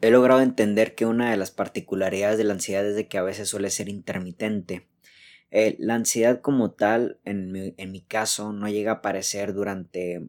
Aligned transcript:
he 0.00 0.10
logrado 0.10 0.40
entender 0.40 0.94
que 0.94 1.06
una 1.06 1.30
de 1.30 1.36
las 1.36 1.50
particularidades 1.50 2.38
de 2.38 2.44
la 2.44 2.54
ansiedad 2.54 2.86
es 2.86 2.94
de 2.94 3.08
que 3.08 3.18
a 3.18 3.22
veces 3.22 3.48
suele 3.48 3.70
ser 3.70 3.88
intermitente. 3.88 4.88
Eh, 5.50 5.76
la 5.78 5.94
ansiedad 5.94 6.40
como 6.40 6.72
tal, 6.72 7.18
en 7.24 7.52
mi, 7.52 8.02
caso, 8.02 8.52
no 8.52 8.68
llega 8.68 8.92
a 8.92 8.94
aparecer 8.96 9.54
durante 9.54 10.28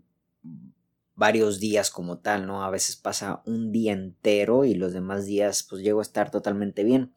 varios 1.15 1.59
días 1.59 1.91
como 1.91 2.19
tal, 2.19 2.47
¿no? 2.47 2.63
A 2.63 2.69
veces 2.69 2.95
pasa 2.95 3.43
un 3.45 3.71
día 3.71 3.91
entero 3.91 4.63
y 4.63 4.73
los 4.73 4.93
demás 4.93 5.25
días 5.25 5.63
pues 5.63 5.81
llego 5.83 5.99
a 5.99 6.03
estar 6.03 6.31
totalmente 6.31 6.83
bien. 6.83 7.13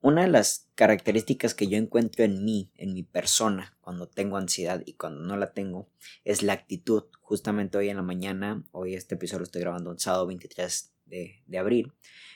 Una 0.00 0.22
de 0.22 0.28
las 0.28 0.68
características 0.74 1.54
que 1.54 1.68
yo 1.68 1.78
encuentro 1.78 2.24
en 2.24 2.44
mí, 2.44 2.70
en 2.74 2.92
mi 2.92 3.04
persona, 3.04 3.76
cuando 3.80 4.08
tengo 4.08 4.36
ansiedad 4.36 4.82
y 4.84 4.94
cuando 4.94 5.20
no 5.20 5.36
la 5.36 5.52
tengo, 5.52 5.88
es 6.24 6.42
la 6.42 6.52
actitud. 6.52 7.04
Justamente 7.22 7.78
hoy 7.78 7.88
en 7.88 7.96
la 7.96 8.02
mañana, 8.02 8.64
hoy 8.72 8.94
este 8.94 9.14
episodio 9.14 9.40
lo 9.40 9.44
estoy 9.44 9.62
grabando 9.62 9.92
el 9.92 10.00
sábado 10.00 10.26
23 10.26 10.93
de, 11.06 11.42
de 11.46 11.58
abril, 11.58 11.92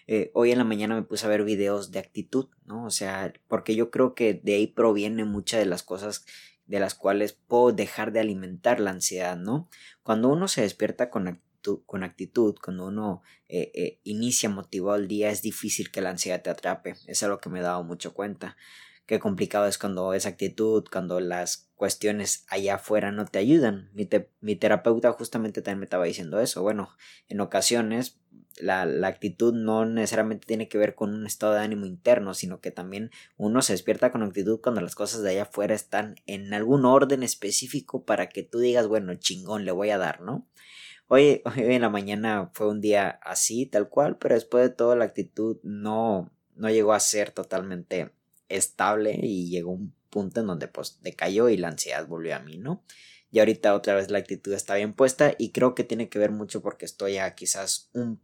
eh, 0.06 0.30
hoy 0.32 0.52
en 0.52 0.58
la 0.58 0.64
mañana 0.64 0.94
me 0.94 1.02
puse 1.02 1.26
a 1.26 1.28
ver 1.28 1.44
videos 1.44 1.90
de 1.90 1.98
actitud, 1.98 2.48
¿no? 2.64 2.86
O 2.86 2.90
sea, 2.90 3.34
porque 3.46 3.76
yo 3.76 3.90
creo 3.90 4.14
que 4.14 4.32
de 4.34 4.54
ahí 4.54 4.66
proviene 4.66 5.24
muchas 5.24 5.60
de 5.60 5.66
las 5.66 5.82
cosas 5.82 6.24
de 6.64 6.80
las 6.80 6.94
cuales 6.94 7.34
puedo 7.34 7.72
dejar 7.72 8.12
de 8.12 8.20
alimentar 8.20 8.80
la 8.80 8.90
ansiedad, 8.90 9.36
¿no? 9.36 9.68
Cuando 10.02 10.28
uno 10.28 10.48
se 10.48 10.62
despierta 10.62 11.10
con 11.10 11.28
actitud, 11.28 11.80
con 11.84 12.04
actitud 12.04 12.54
cuando 12.62 12.86
uno 12.86 13.22
eh, 13.48 13.70
eh, 13.74 14.00
inicia 14.04 14.48
motivado 14.48 14.96
el 14.96 15.08
día, 15.08 15.30
es 15.30 15.42
difícil 15.42 15.90
que 15.90 16.00
la 16.00 16.10
ansiedad 16.10 16.40
te 16.42 16.50
atrape. 16.50 16.94
Es 17.06 17.22
algo 17.22 17.38
que 17.38 17.50
me 17.50 17.58
he 17.58 17.62
dado 17.62 17.84
mucho 17.84 18.14
cuenta. 18.14 18.56
Qué 19.04 19.18
complicado 19.18 19.66
es 19.66 19.78
cuando 19.78 20.12
esa 20.12 20.28
actitud, 20.28 20.84
cuando 20.90 21.20
las 21.20 21.70
cuestiones 21.74 22.44
allá 22.48 22.74
afuera 22.74 23.10
no 23.10 23.24
te 23.24 23.38
ayudan. 23.38 23.90
Mi, 23.94 24.08
mi 24.40 24.56
terapeuta 24.56 25.12
justamente 25.12 25.62
también 25.62 25.80
me 25.80 25.84
estaba 25.84 26.04
diciendo 26.04 26.40
eso. 26.40 26.62
Bueno, 26.62 26.90
en 27.28 27.40
ocasiones 27.40 28.20
la, 28.60 28.84
la, 28.86 29.08
actitud 29.08 29.54
no 29.54 29.84
necesariamente 29.84 30.46
tiene 30.46 30.68
que 30.68 30.78
ver 30.78 30.94
con 30.94 31.14
un 31.14 31.26
estado 31.26 31.54
de 31.54 31.60
ánimo 31.60 31.86
interno, 31.86 32.34
sino 32.34 32.60
que 32.60 32.70
también 32.70 33.10
uno 33.36 33.62
se 33.62 33.72
despierta 33.72 34.10
con 34.10 34.22
actitud 34.22 34.60
cuando 34.60 34.80
las 34.80 34.94
cosas 34.94 35.22
de 35.22 35.30
allá 35.30 35.42
afuera 35.42 35.74
están 35.74 36.16
en 36.26 36.52
algún 36.54 36.84
orden 36.84 37.22
específico 37.22 38.04
para 38.04 38.28
que 38.28 38.42
tú 38.42 38.58
digas, 38.58 38.86
bueno, 38.88 39.14
chingón, 39.14 39.64
le 39.64 39.72
voy 39.72 39.90
a 39.90 39.98
dar, 39.98 40.20
¿no? 40.20 40.46
Hoy, 41.08 41.42
hoy 41.56 41.74
en 41.74 41.82
la 41.82 41.90
mañana 41.90 42.50
fue 42.54 42.68
un 42.68 42.80
día 42.80 43.18
así, 43.22 43.66
tal 43.66 43.88
cual, 43.88 44.18
pero 44.18 44.34
después 44.34 44.64
de 44.68 44.74
todo 44.74 44.96
la 44.96 45.06
actitud 45.06 45.58
no, 45.62 46.30
no 46.54 46.70
llegó 46.70 46.92
a 46.92 47.00
ser 47.00 47.30
totalmente 47.30 48.12
estable 48.48 49.18
y 49.22 49.48
llegó 49.50 49.72
un 49.72 49.94
punto 50.10 50.40
en 50.40 50.46
donde 50.46 50.68
pues 50.68 51.00
decayó 51.02 51.48
y 51.48 51.56
la 51.56 51.68
ansiedad 51.68 52.06
volvió 52.06 52.36
a 52.36 52.40
mí, 52.40 52.58
¿no? 52.58 52.82
Y 53.30 53.40
ahorita 53.40 53.74
otra 53.74 53.94
vez 53.94 54.10
la 54.10 54.18
actitud 54.18 54.52
está 54.52 54.74
bien 54.74 54.94
puesta 54.94 55.34
y 55.38 55.52
creo 55.52 55.74
que 55.74 55.84
tiene 55.84 56.08
que 56.08 56.18
ver 56.18 56.30
mucho 56.30 56.62
porque 56.62 56.86
estoy 56.86 57.18
a 57.18 57.34
quizás 57.34 57.90
un 57.92 58.20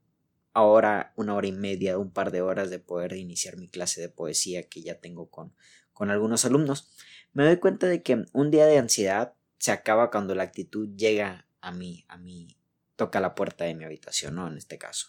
ahora 0.54 1.12
una 1.16 1.34
hora 1.34 1.46
y 1.46 1.52
media, 1.52 1.98
un 1.98 2.12
par 2.12 2.30
de 2.30 2.40
horas 2.40 2.70
de 2.70 2.78
poder 2.78 3.12
iniciar 3.14 3.56
mi 3.56 3.68
clase 3.68 4.00
de 4.00 4.08
poesía 4.08 4.68
que 4.68 4.82
ya 4.82 5.00
tengo 5.00 5.28
con, 5.28 5.52
con 5.92 6.10
algunos 6.10 6.44
alumnos, 6.44 6.96
me 7.32 7.44
doy 7.44 7.58
cuenta 7.58 7.86
de 7.88 8.02
que 8.02 8.24
un 8.32 8.50
día 8.50 8.64
de 8.66 8.78
ansiedad 8.78 9.34
se 9.58 9.72
acaba 9.72 10.10
cuando 10.10 10.34
la 10.34 10.44
actitud 10.44 10.88
llega 10.96 11.48
a 11.60 11.72
mí, 11.72 12.04
a 12.08 12.16
mí, 12.16 12.56
toca 12.96 13.20
la 13.20 13.34
puerta 13.34 13.64
de 13.64 13.74
mi 13.74 13.84
habitación, 13.84 14.36
¿no? 14.36 14.46
En 14.46 14.56
este 14.56 14.78
caso. 14.78 15.08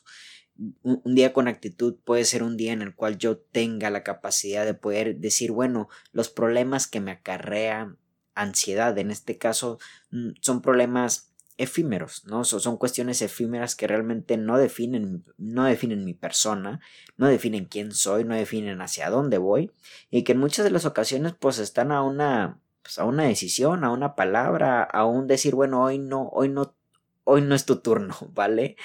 Un, 0.57 1.01
un, 1.03 1.15
día 1.15 1.33
con 1.33 1.47
actitud 1.47 1.97
puede 2.03 2.23
ser 2.23 2.41
un 2.41 2.55
día 2.55 2.71
en 2.71 2.81
el 2.81 2.95
cual 2.95 3.17
yo 3.17 3.37
tenga 3.37 3.89
la 3.89 4.03
capacidad 4.03 4.65
de 4.65 4.73
poder 4.73 5.17
decir, 5.17 5.51
bueno, 5.51 5.89
los 6.13 6.29
problemas 6.29 6.87
que 6.87 7.01
me 7.01 7.11
acarrea 7.11 7.95
ansiedad, 8.35 8.97
en 8.97 9.11
este 9.11 9.37
caso, 9.37 9.79
mm, 10.11 10.31
son 10.41 10.61
problemas 10.61 11.34
efímeros, 11.57 12.25
¿no? 12.25 12.43
son 12.43 12.77
cuestiones 12.77 13.21
efímeras 13.21 13.75
que 13.75 13.87
realmente 13.87 14.37
no 14.37 14.57
definen, 14.57 15.23
no 15.37 15.63
definen 15.63 16.03
mi 16.03 16.13
persona, 16.13 16.81
no 17.17 17.27
definen 17.27 17.65
quién 17.65 17.91
soy, 17.91 18.25
no 18.25 18.35
definen 18.35 18.81
hacia 18.81 19.09
dónde 19.09 19.37
voy, 19.37 19.71
y 20.09 20.23
que 20.23 20.33
en 20.33 20.39
muchas 20.39 20.65
de 20.65 20.71
las 20.71 20.85
ocasiones 20.85 21.33
pues 21.39 21.59
están 21.59 21.91
a 21.91 22.01
una, 22.01 22.59
pues, 22.83 22.99
a 22.99 23.05
una 23.05 23.23
decisión, 23.23 23.83
a 23.83 23.91
una 23.91 24.15
palabra, 24.15 24.83
a 24.83 25.05
un 25.05 25.27
decir, 25.27 25.55
bueno, 25.55 25.83
hoy 25.83 25.97
no, 25.97 26.27
hoy 26.29 26.49
no, 26.49 26.75
hoy 27.23 27.41
no 27.41 27.55
es 27.55 27.65
tu 27.65 27.77
turno, 27.77 28.15
¿vale? 28.33 28.75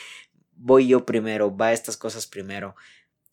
Voy 0.55 0.89
yo 0.89 1.05
primero, 1.07 1.57
va 1.57 1.73
estas 1.73 1.97
cosas 1.97 2.27
primero. 2.27 2.77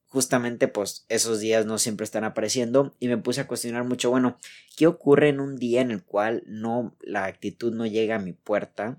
Justamente 0.10 0.70
pues 0.70 1.06
esos 1.10 1.42
días 1.42 1.66
no 1.66 1.78
siempre 1.78 2.06
están 2.06 2.24
apareciendo 2.24 2.96
y 2.98 3.10
me 3.10 3.18
puse 3.18 3.42
a 3.42 3.48
cuestionar 3.48 3.84
mucho, 3.84 4.10
bueno, 4.10 4.38
¿qué 4.78 4.88
ocurre 4.88 5.28
en 5.28 5.42
un 5.42 5.58
día 5.58 5.82
en 5.82 5.92
el 5.92 6.02
cual 6.02 6.44
no 6.48 6.96
la 7.02 7.26
actitud 7.26 7.74
no 7.74 7.86
llega 7.86 8.16
a 8.16 8.20
mi 8.20 8.32
puerta? 8.32 8.98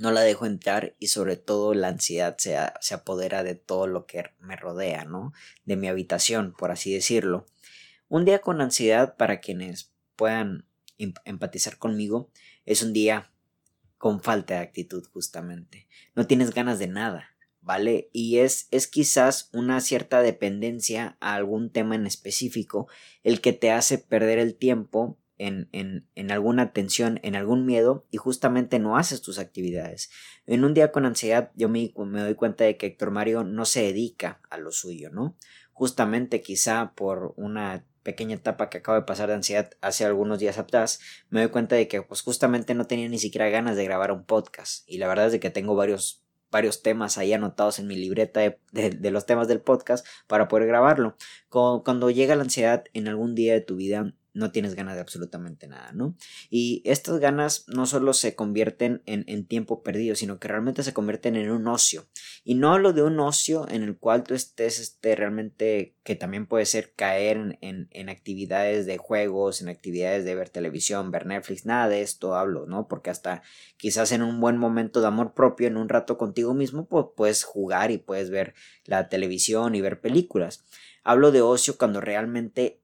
No 0.00 0.10
la 0.12 0.22
dejo 0.22 0.46
entrar 0.46 0.96
y 0.98 1.08
sobre 1.08 1.36
todo 1.36 1.74
la 1.74 1.88
ansiedad 1.88 2.34
se, 2.38 2.56
se, 2.80 2.94
apodera 2.94 3.42
de 3.42 3.54
todo 3.54 3.86
lo 3.86 4.06
que 4.06 4.30
me 4.40 4.56
rodea, 4.56 5.04
¿no? 5.04 5.34
De 5.66 5.76
mi 5.76 5.88
habitación, 5.88 6.54
por 6.56 6.70
así 6.70 6.92
decirlo. 6.92 7.44
Un 8.08 8.24
día 8.24 8.40
con 8.40 8.62
ansiedad, 8.62 9.16
para 9.18 9.40
quienes 9.40 9.92
puedan 10.16 10.64
empatizar 10.96 11.76
conmigo, 11.76 12.30
es 12.64 12.82
un 12.82 12.94
día 12.94 13.30
con 13.98 14.22
falta 14.22 14.54
de 14.54 14.60
actitud 14.60 15.06
justamente. 15.12 15.86
No 16.14 16.26
tienes 16.26 16.54
ganas 16.54 16.78
de 16.78 16.88
nada, 16.88 17.36
¿vale? 17.60 18.08
Y 18.14 18.38
es, 18.38 18.68
es 18.70 18.86
quizás 18.86 19.50
una 19.52 19.82
cierta 19.82 20.22
dependencia 20.22 21.18
a 21.20 21.34
algún 21.34 21.70
tema 21.70 21.94
en 21.94 22.06
específico 22.06 22.88
el 23.22 23.42
que 23.42 23.52
te 23.52 23.70
hace 23.70 23.98
perder 23.98 24.38
el 24.38 24.54
tiempo 24.54 25.18
en, 25.40 25.70
en, 25.72 26.06
en, 26.14 26.30
alguna 26.30 26.74
tensión, 26.74 27.18
en 27.22 27.34
algún 27.34 27.64
miedo 27.64 28.06
y 28.10 28.18
justamente 28.18 28.78
no 28.78 28.98
haces 28.98 29.22
tus 29.22 29.38
actividades. 29.38 30.10
En 30.46 30.64
un 30.64 30.74
día 30.74 30.92
con 30.92 31.06
ansiedad 31.06 31.50
yo 31.54 31.70
me, 31.70 31.94
me, 31.96 32.20
doy 32.20 32.34
cuenta 32.34 32.64
de 32.64 32.76
que 32.76 32.86
Héctor 32.86 33.10
Mario 33.10 33.42
no 33.42 33.64
se 33.64 33.82
dedica 33.82 34.42
a 34.50 34.58
lo 34.58 34.70
suyo, 34.70 35.08
¿no? 35.10 35.36
Justamente 35.72 36.42
quizá 36.42 36.92
por 36.94 37.32
una 37.36 37.86
pequeña 38.02 38.34
etapa 38.34 38.68
que 38.68 38.78
acabo 38.78 38.96
de 38.96 39.06
pasar 39.06 39.28
de 39.28 39.34
ansiedad 39.34 39.70
hace 39.80 40.04
algunos 40.04 40.38
días 40.38 40.58
atrás, 40.58 41.00
me 41.30 41.40
doy 41.40 41.50
cuenta 41.50 41.74
de 41.74 41.88
que 41.88 42.02
pues 42.02 42.20
justamente 42.20 42.74
no 42.74 42.86
tenía 42.86 43.08
ni 43.08 43.18
siquiera 43.18 43.48
ganas 43.48 43.76
de 43.76 43.84
grabar 43.84 44.12
un 44.12 44.24
podcast 44.24 44.86
y 44.86 44.98
la 44.98 45.08
verdad 45.08 45.26
es 45.26 45.32
de 45.32 45.40
que 45.40 45.50
tengo 45.50 45.74
varios 45.74 46.22
varios 46.50 46.82
temas 46.82 47.16
ahí 47.16 47.32
anotados 47.32 47.78
en 47.78 47.86
mi 47.86 47.94
libreta 47.94 48.40
de, 48.40 48.58
de, 48.72 49.10
los 49.12 49.24
temas 49.24 49.46
del 49.46 49.60
podcast 49.60 50.04
para 50.26 50.48
poder 50.48 50.66
grabarlo. 50.66 51.16
Cuando, 51.48 51.84
cuando 51.84 52.10
llega 52.10 52.34
la 52.34 52.42
ansiedad 52.42 52.84
en 52.92 53.06
algún 53.06 53.36
día 53.36 53.52
de 53.52 53.60
tu 53.60 53.76
vida, 53.76 54.12
no 54.40 54.50
tienes 54.50 54.74
ganas 54.74 54.94
de 54.94 55.02
absolutamente 55.02 55.68
nada, 55.68 55.92
¿no? 55.92 56.16
Y 56.48 56.82
estas 56.84 57.20
ganas 57.20 57.64
no 57.68 57.86
solo 57.86 58.12
se 58.12 58.34
convierten 58.34 59.02
en, 59.06 59.24
en, 59.28 59.46
tiempo 59.46 59.82
perdido, 59.82 60.16
sino 60.16 60.40
que 60.40 60.48
realmente 60.48 60.82
se 60.82 60.92
convierten 60.92 61.36
en 61.36 61.50
un 61.50 61.68
ocio. 61.68 62.08
Y 62.42 62.54
no 62.54 62.72
hablo 62.72 62.92
de 62.92 63.02
un 63.02 63.20
ocio 63.20 63.68
en 63.68 63.82
el 63.82 63.96
cual 63.98 64.24
tú 64.24 64.34
estés 64.34 64.80
este, 64.80 65.14
realmente, 65.14 65.94
que 66.02 66.16
también 66.16 66.46
puede 66.46 66.64
ser 66.66 66.94
caer 66.94 67.36
en, 67.36 67.58
en, 67.60 67.88
en, 67.92 68.08
actividades 68.08 68.86
de 68.86 68.96
juegos, 68.96 69.60
en 69.60 69.68
actividades 69.68 70.24
de 70.24 70.34
ver 70.34 70.48
televisión, 70.48 71.10
ver 71.10 71.26
Netflix, 71.26 71.66
nada 71.66 71.88
de 71.88 72.00
esto 72.00 72.34
hablo, 72.34 72.66
¿no? 72.66 72.88
Porque 72.88 73.10
hasta 73.10 73.42
quizás 73.76 74.10
en 74.12 74.22
un 74.22 74.40
buen 74.40 74.56
momento 74.56 75.00
de 75.00 75.06
amor 75.06 75.34
propio, 75.34 75.68
en 75.68 75.76
un 75.76 75.88
rato 75.88 76.16
contigo 76.16 76.54
mismo, 76.54 76.88
pues 76.88 77.06
puedes 77.14 77.44
jugar 77.44 77.90
y 77.90 77.98
puedes 77.98 78.30
ver 78.30 78.54
la 78.86 79.08
televisión 79.08 79.74
y 79.74 79.82
ver 79.82 80.00
películas. 80.00 80.64
Hablo 81.02 81.32
de 81.32 81.40
ocio 81.40 81.78
cuando 81.78 82.00
realmente 82.00 82.79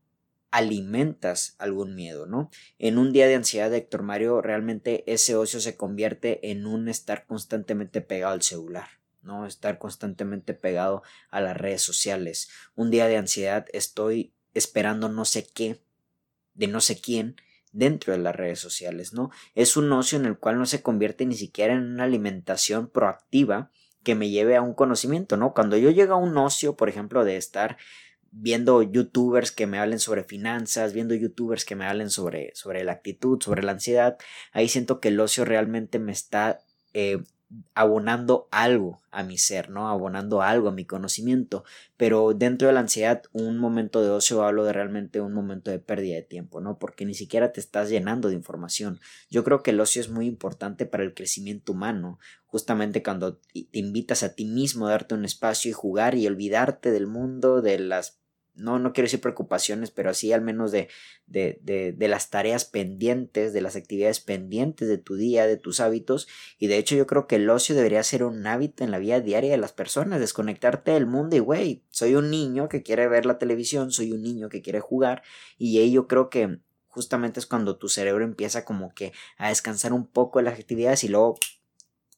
alimentas 0.51 1.55
algún 1.59 1.95
miedo, 1.95 2.27
¿no? 2.27 2.51
En 2.79 2.99
un 2.99 3.13
día 3.13 3.27
de 3.27 3.35
ansiedad 3.35 3.71
de 3.71 3.79
Héctor 3.79 4.03
Mario, 4.03 4.41
realmente 4.41 5.05
ese 5.13 5.37
ocio 5.37 5.61
se 5.61 5.77
convierte 5.77 6.51
en 6.51 6.67
un 6.67 6.89
estar 6.89 7.27
constantemente 7.27 8.01
pegado 8.01 8.33
al 8.33 8.43
celular, 8.43 8.89
¿no? 9.23 9.47
Estar 9.47 9.79
constantemente 9.79 10.55
pegado 10.55 11.03
a 11.31 11.41
las 11.41 11.57
redes 11.57 11.83
sociales. 11.83 12.49
Un 12.75 12.91
día 12.91 13.07
de 13.07 13.17
ansiedad 13.17 13.67
estoy 13.73 14.33
esperando 14.55 15.09
no 15.09 15.25
sé 15.25 15.47
qué, 15.47 15.81
de 16.55 16.69
no 16.69 16.81
sé 16.81 17.01
quién, 17.01 17.37
dentro 17.73 18.15
de 18.15 18.19
las 18.19 18.35
redes 18.35 18.59
sociales, 18.59 19.13
¿no? 19.13 19.31
Es 19.55 19.77
un 19.77 19.93
ocio 19.93 20.19
en 20.19 20.25
el 20.25 20.39
cual 20.39 20.59
no 20.59 20.65
se 20.65 20.81
convierte 20.81 21.27
ni 21.27 21.35
siquiera 21.35 21.75
en 21.75 21.83
una 21.83 22.05
alimentación 22.05 22.89
proactiva 22.89 23.71
que 24.03 24.15
me 24.15 24.31
lleve 24.31 24.57
a 24.57 24.63
un 24.63 24.73
conocimiento, 24.73 25.37
¿no? 25.37 25.53
Cuando 25.53 25.77
yo 25.77 25.91
llego 25.91 26.15
a 26.15 26.17
un 26.17 26.39
ocio, 26.39 26.77
por 26.77 26.89
ejemplo, 26.89 27.25
de 27.25 27.37
estar 27.37 27.77
viendo 28.39 28.83
youtubers 28.83 29.51
que 29.51 29.67
me 29.67 29.79
hablen 29.79 29.99
sobre 29.99 30.25
finanzas, 30.25 30.93
viendo 30.93 31.15
youtubers 31.15 31.65
que 31.65 31.75
me 31.75 31.87
hablen 31.87 32.11
sobre, 32.11 32.53
sobre 32.55 32.85
la 32.85 32.93
actitud, 32.93 33.41
sobre 33.43 33.63
la 33.63 33.73
ansiedad, 33.73 34.19
ahí 34.53 34.69
siento 34.69 35.01
que 35.01 35.09
el 35.09 35.21
ocio 35.21 35.45
realmente 35.47 35.99
me 35.99 36.13
está 36.13 36.61
eh, 36.93 37.23
abonando 37.75 38.47
algo 38.51 39.01
a 39.11 39.23
mi 39.23 39.39
ser, 39.39 39.71
¿no? 39.71 39.89
Abonando 39.89 40.43
algo 40.43 40.69
a 40.69 40.73
mi 40.73 40.85
conocimiento. 40.85 41.65
Pero 41.97 42.35
dentro 42.35 42.69
de 42.69 42.75
la 42.75 42.81
ansiedad, 42.81 43.23
un 43.33 43.59
momento 43.59 44.03
de 44.03 44.11
ocio 44.11 44.43
hablo 44.45 44.65
de 44.65 44.75
realmente 44.75 45.23
un 45.23 45.33
momento 45.33 45.71
de 45.71 45.79
pérdida 45.79 46.17
de 46.17 46.23
tiempo, 46.23 46.61
¿no? 46.61 46.79
Porque 46.79 47.07
ni 47.07 47.15
siquiera 47.15 47.53
te 47.53 47.61
estás 47.61 47.89
llenando 47.89 48.29
de 48.29 48.35
información. 48.35 49.01
Yo 49.31 49.45
creo 49.45 49.63
que 49.63 49.71
el 49.71 49.81
ocio 49.81 50.03
es 50.03 50.11
muy 50.11 50.27
importante 50.27 50.85
para 50.85 51.05
el 51.05 51.15
crecimiento 51.15 51.73
humano. 51.73 52.19
Justamente 52.47 53.03
cuando 53.03 53.37
te 53.37 53.67
invitas 53.73 54.23
a 54.23 54.35
ti 54.35 54.45
mismo 54.45 54.87
a 54.87 54.91
darte 54.91 55.15
un 55.15 55.25
espacio 55.25 55.71
y 55.71 55.75
jugar 55.75 56.17
y 56.17 56.27
olvidarte 56.27 56.91
del 56.91 57.07
mundo, 57.07 57.63
de 57.63 57.79
las 57.79 58.19
no, 58.57 58.79
no 58.79 58.93
quiero 58.93 59.07
decir 59.07 59.21
preocupaciones, 59.21 59.91
pero 59.91 60.11
así 60.11 60.33
al 60.33 60.41
menos 60.41 60.73
de, 60.73 60.89
de, 61.27 61.59
de, 61.63 61.93
de, 61.93 62.09
las 62.09 62.31
tareas 62.31 62.65
pendientes, 62.65 63.53
de 63.53 63.61
las 63.61 63.77
actividades 63.77 64.21
pendientes 64.21 64.89
de 64.89 64.99
tu 64.99 65.15
día, 65.15 65.47
de 65.47 65.57
tus 65.57 65.81
hábitos. 65.81 66.27
Y 66.59 66.67
de 66.67 66.79
hecho 66.79 66.97
yo 66.97 67.07
creo 67.07 67.27
que 67.27 67.37
el 67.37 67.49
ocio 67.51 67.75
debería 67.75 68.03
ser 68.03 68.25
un 68.25 68.47
hábito 68.47 68.83
en 68.83 68.91
la 68.91 68.99
vida 68.99 69.21
diaria 69.21 69.51
de 69.51 69.59
las 69.59 69.73
personas, 69.73 70.21
desconectarte 70.21 70.93
del 70.93 71.07
mundo 71.07 71.37
y, 71.37 71.41
güey, 71.41 71.85
soy 71.91 72.15
un 72.15 72.31
niño 72.31 72.69
que 72.69 72.83
quiere 72.83 73.09
ver 73.09 73.27
la 73.27 73.39
televisión, 73.39 73.93
soy 73.93 74.13
un 74.13 74.23
niño 74.23 74.49
que 74.49 74.63
quiere 74.63 74.81
jugar 74.81 75.23
y 75.59 75.79
ahí 75.79 75.93
yo 75.93 76.07
creo 76.09 76.31
que 76.31 76.59
justamente 76.89 77.41
es 77.41 77.47
cuando 77.47 77.77
tu 77.77 77.89
cerebro 77.91 78.25
empieza 78.25 78.65
como 78.65 78.95
que 78.95 79.13
a 79.37 79.49
descansar 79.49 79.93
un 79.93 80.07
poco 80.07 80.39
de 80.39 80.47
las 80.47 80.59
actividades 80.59 81.05
y 81.05 81.09
luego 81.09 81.39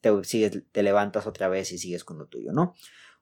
te, 0.00 0.24
sigues, 0.24 0.62
te 0.70 0.82
levantas 0.82 1.26
otra 1.26 1.48
vez 1.48 1.72
y 1.72 1.78
sigues 1.78 2.04
con 2.04 2.18
lo 2.18 2.26
tuyo, 2.26 2.52
¿no? 2.52 2.74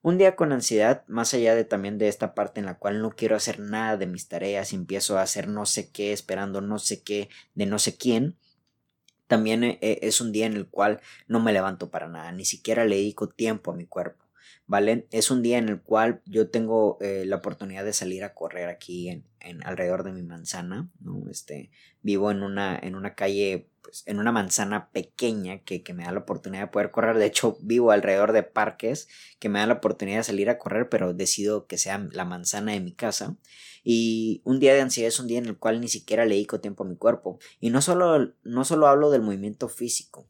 Un 0.06 0.19
día 0.19 0.37
con 0.37 0.53
ansiedad, 0.53 1.03
más 1.08 1.35
allá 1.35 1.56
de 1.56 1.64
también 1.64 1.99
de 1.99 2.06
esta 2.06 2.32
parte 2.32 2.61
en 2.61 2.67
la 2.67 2.79
cual 2.79 3.03
no 3.03 3.11
quiero 3.11 3.35
hacer 3.35 3.58
nada 3.58 3.97
de 3.97 4.06
mis 4.06 4.29
tareas, 4.29 4.73
empiezo 4.73 5.19
a 5.19 5.23
hacer 5.23 5.49
no 5.49 5.67
sé 5.67 5.91
qué, 5.91 6.12
esperando 6.12 6.61
no 6.61 6.79
sé 6.79 7.03
qué 7.03 7.29
de 7.56 7.67
no 7.67 7.81
sé 7.81 7.97
quién, 7.97 8.37
también 9.26 9.64
eh, 9.64 9.79
es 9.81 10.20
un 10.20 10.31
día 10.31 10.47
en 10.47 10.53
el 10.53 10.69
cual 10.69 11.00
no 11.26 11.41
me 11.41 11.53
levanto 11.53 11.91
para 11.91 12.06
nada, 12.06 12.31
ni 12.31 12.44
siquiera 12.44 12.85
le 12.85 12.94
dedico 12.94 13.31
tiempo 13.31 13.73
a 13.73 13.75
mi 13.75 13.85
cuerpo. 13.85 14.25
¿Vale? 14.69 15.08
Es 15.11 15.32
un 15.32 15.43
día 15.43 15.58
en 15.58 15.69
el 15.69 15.81
cual 15.81 16.23
yo 16.25 16.50
tengo 16.50 16.99
eh, 17.00 17.25
la 17.26 17.37
oportunidad 17.37 17.85
de 17.85 17.93
salir 17.93 18.23
a 18.23 18.32
correr 18.32 18.69
aquí 18.69 19.08
en, 19.08 19.25
en, 19.41 19.67
alrededor 19.67 20.05
de 20.05 20.12
mi 20.12 20.23
manzana, 20.23 20.88
¿no? 21.00 21.29
Este, 21.29 21.73
vivo 22.03 22.31
en 22.31 22.44
una, 22.44 22.79
en 22.81 22.94
una 22.94 23.17
calle 23.17 23.69
pues, 23.86 24.02
en 24.06 24.18
una 24.18 24.32
manzana 24.32 24.90
pequeña 24.90 25.60
que, 25.60 25.80
me 25.94 26.02
da 26.02 26.10
la 26.10 26.18
oportunidad 26.18 26.62
de 26.62 26.66
poder 26.72 26.90
correr. 26.90 27.16
De 27.18 27.26
hecho, 27.26 27.56
vivo 27.60 27.92
alrededor 27.92 28.32
de 28.32 28.42
parques 28.42 29.06
que 29.38 29.48
me 29.48 29.60
dan 29.60 29.68
la 29.68 29.76
oportunidad 29.76 30.18
de 30.18 30.24
salir 30.24 30.50
a 30.50 30.58
correr, 30.58 30.88
pero 30.88 31.14
decido 31.14 31.68
que 31.68 31.78
sea 31.78 32.04
la 32.10 32.24
manzana 32.24 32.72
de 32.72 32.80
mi 32.80 32.90
casa. 32.90 33.36
Y 33.84 34.40
un 34.42 34.58
día 34.58 34.74
de 34.74 34.80
ansiedad 34.80 35.06
es 35.06 35.20
un 35.20 35.28
día 35.28 35.38
en 35.38 35.46
el 35.46 35.56
cual 35.56 35.80
ni 35.80 35.86
siquiera 35.86 36.24
le 36.24 36.34
dedico 36.34 36.60
tiempo 36.60 36.82
a 36.82 36.88
mi 36.88 36.96
cuerpo. 36.96 37.38
Y 37.60 37.70
no 37.70 37.80
solo, 37.80 38.34
no 38.42 38.64
solo 38.64 38.88
hablo 38.88 39.12
del 39.12 39.22
movimiento 39.22 39.68
físico, 39.68 40.26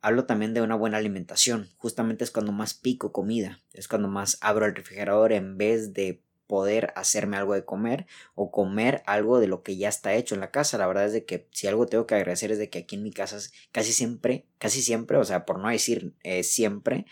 hablo 0.00 0.26
también 0.26 0.52
de 0.52 0.60
una 0.60 0.74
buena 0.74 0.98
alimentación. 0.98 1.70
Justamente 1.76 2.24
es 2.24 2.32
cuando 2.32 2.50
más 2.50 2.74
pico 2.74 3.12
comida, 3.12 3.60
es 3.72 3.86
cuando 3.86 4.08
más 4.08 4.36
abro 4.40 4.66
el 4.66 4.74
refrigerador 4.74 5.32
en 5.32 5.56
vez 5.56 5.92
de 5.92 6.24
poder 6.46 6.92
hacerme 6.96 7.36
algo 7.36 7.54
de 7.54 7.64
comer 7.64 8.06
o 8.34 8.50
comer 8.50 9.02
algo 9.06 9.40
de 9.40 9.46
lo 9.46 9.62
que 9.62 9.76
ya 9.76 9.88
está 9.88 10.14
hecho 10.14 10.34
en 10.34 10.40
la 10.40 10.50
casa. 10.50 10.78
La 10.78 10.86
verdad 10.86 11.06
es 11.06 11.12
de 11.12 11.24
que 11.24 11.48
si 11.52 11.66
algo 11.66 11.86
tengo 11.86 12.06
que 12.06 12.14
agradecer 12.14 12.52
es 12.52 12.58
de 12.58 12.70
que 12.70 12.80
aquí 12.80 12.96
en 12.96 13.02
mi 13.02 13.12
casa 13.12 13.38
casi 13.72 13.92
siempre, 13.92 14.46
casi 14.58 14.82
siempre, 14.82 15.18
o 15.18 15.24
sea, 15.24 15.44
por 15.44 15.58
no 15.58 15.68
decir 15.68 16.14
eh, 16.22 16.42
siempre, 16.42 17.06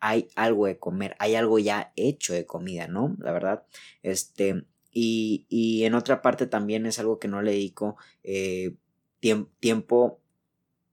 hay 0.00 0.28
algo 0.36 0.66
de 0.66 0.78
comer, 0.78 1.16
hay 1.18 1.34
algo 1.34 1.58
ya 1.58 1.92
hecho 1.96 2.32
de 2.34 2.46
comida, 2.46 2.86
¿no? 2.88 3.16
La 3.18 3.32
verdad, 3.32 3.64
este, 4.02 4.64
y, 4.90 5.46
y 5.48 5.84
en 5.84 5.94
otra 5.94 6.22
parte 6.22 6.46
también 6.46 6.86
es 6.86 6.98
algo 6.98 7.18
que 7.18 7.28
no 7.28 7.42
le 7.42 7.52
dedico 7.52 7.96
eh, 8.22 8.74
tiempo 9.60 10.20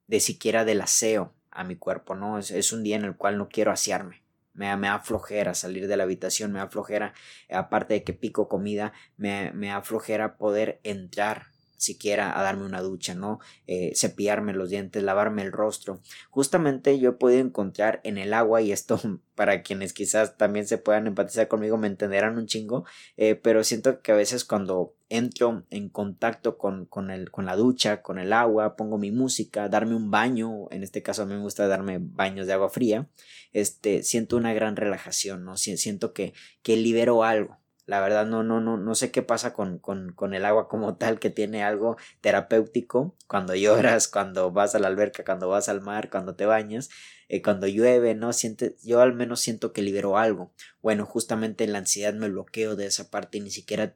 de 0.07 0.19
siquiera 0.19 0.65
del 0.65 0.81
aseo 0.81 1.33
a 1.51 1.63
mi 1.63 1.75
cuerpo, 1.75 2.15
¿no? 2.15 2.39
es 2.39 2.73
un 2.73 2.83
día 2.83 2.95
en 2.95 3.05
el 3.05 3.15
cual 3.15 3.37
no 3.37 3.49
quiero 3.49 3.71
asearme 3.71 4.22
me, 4.53 4.75
me 4.77 4.87
da 4.87 4.99
flojera 4.99 5.53
salir 5.53 5.87
de 5.87 5.97
la 5.97 6.03
habitación, 6.03 6.51
me 6.51 6.59
da 6.59 6.69
flojera, 6.69 7.13
aparte 7.49 7.95
de 7.95 8.03
que 8.03 8.13
pico 8.13 8.47
comida, 8.47 8.93
me, 9.17 9.51
me 9.53 9.67
da 9.67 9.81
flojera 9.81 10.37
poder 10.37 10.79
entrar 10.83 11.52
siquiera 11.77 12.37
a 12.37 12.43
darme 12.43 12.65
una 12.65 12.81
ducha, 12.81 13.15
¿no? 13.15 13.39
Eh, 13.67 13.93
cepillarme 13.95 14.53
los 14.53 14.69
dientes, 14.69 15.03
lavarme 15.03 15.41
el 15.41 15.51
rostro. 15.51 16.01
Justamente 16.29 16.99
yo 16.99 17.11
he 17.11 17.13
podido 17.13 17.41
encontrar 17.41 18.01
en 18.03 18.17
el 18.17 18.33
agua, 18.33 18.61
y 18.61 18.71
esto 18.71 18.99
para 19.35 19.63
quienes 19.63 19.93
quizás 19.93 20.37
también 20.37 20.67
se 20.67 20.77
puedan 20.77 21.07
empatizar 21.07 21.47
conmigo, 21.47 21.77
me 21.77 21.87
entenderán 21.87 22.37
un 22.37 22.45
chingo, 22.45 22.85
eh, 23.17 23.35
pero 23.35 23.63
siento 23.63 24.01
que 24.01 24.11
a 24.11 24.15
veces 24.15 24.45
cuando 24.45 24.95
entro 25.09 25.65
en 25.69 25.89
contacto 25.89 26.57
con, 26.57 26.85
con, 26.85 27.11
el, 27.11 27.29
con 27.29 27.45
la 27.45 27.55
ducha, 27.55 28.01
con 28.01 28.17
el 28.17 28.33
agua, 28.33 28.75
pongo 28.75 28.97
mi 28.97 29.11
música, 29.11 29.69
darme 29.69 29.95
un 29.95 30.09
baño, 30.09 30.67
en 30.71 30.83
este 30.83 31.03
caso 31.03 31.23
a 31.23 31.25
mí 31.25 31.33
me 31.33 31.41
gusta 31.41 31.67
darme 31.67 31.99
baños 32.01 32.47
de 32.47 32.53
agua 32.53 32.69
fría, 32.69 33.07
este, 33.51 34.03
siento 34.03 34.37
una 34.37 34.53
gran 34.53 34.75
relajación, 34.75 35.43
¿no? 35.45 35.57
Siento 35.57 36.13
que, 36.13 36.33
que 36.63 36.77
libero 36.77 37.23
algo. 37.23 37.62
La 37.85 37.99
verdad 37.99 38.25
no, 38.25 38.43
no, 38.43 38.61
no, 38.61 38.77
no 38.77 38.95
sé 38.95 39.11
qué 39.11 39.21
pasa 39.23 39.53
con, 39.53 39.77
con, 39.77 40.13
con, 40.13 40.33
el 40.33 40.45
agua 40.45 40.69
como 40.69 40.95
tal, 40.95 41.19
que 41.19 41.29
tiene 41.29 41.63
algo 41.63 41.97
terapéutico 42.21 43.15
cuando 43.27 43.55
lloras, 43.55 44.07
cuando 44.07 44.51
vas 44.51 44.73
a 44.73 44.79
la 44.79 44.87
alberca, 44.87 45.25
cuando 45.25 45.49
vas 45.49 45.67
al 45.67 45.81
mar, 45.81 46.09
cuando 46.09 46.35
te 46.35 46.45
bañas, 46.45 46.89
eh, 47.27 47.41
cuando 47.41 47.67
llueve, 47.67 48.15
¿no? 48.15 48.31
Siente, 48.31 48.77
yo 48.83 49.01
al 49.01 49.13
menos 49.13 49.41
siento 49.41 49.73
que 49.73 49.81
libero 49.81 50.17
algo. 50.17 50.53
Bueno, 50.81 51.05
justamente 51.05 51.67
la 51.67 51.79
ansiedad 51.79 52.13
me 52.13 52.29
bloqueo 52.29 52.75
de 52.75 52.85
esa 52.85 53.09
parte 53.09 53.39
y 53.39 53.41
ni 53.41 53.51
siquiera 53.51 53.95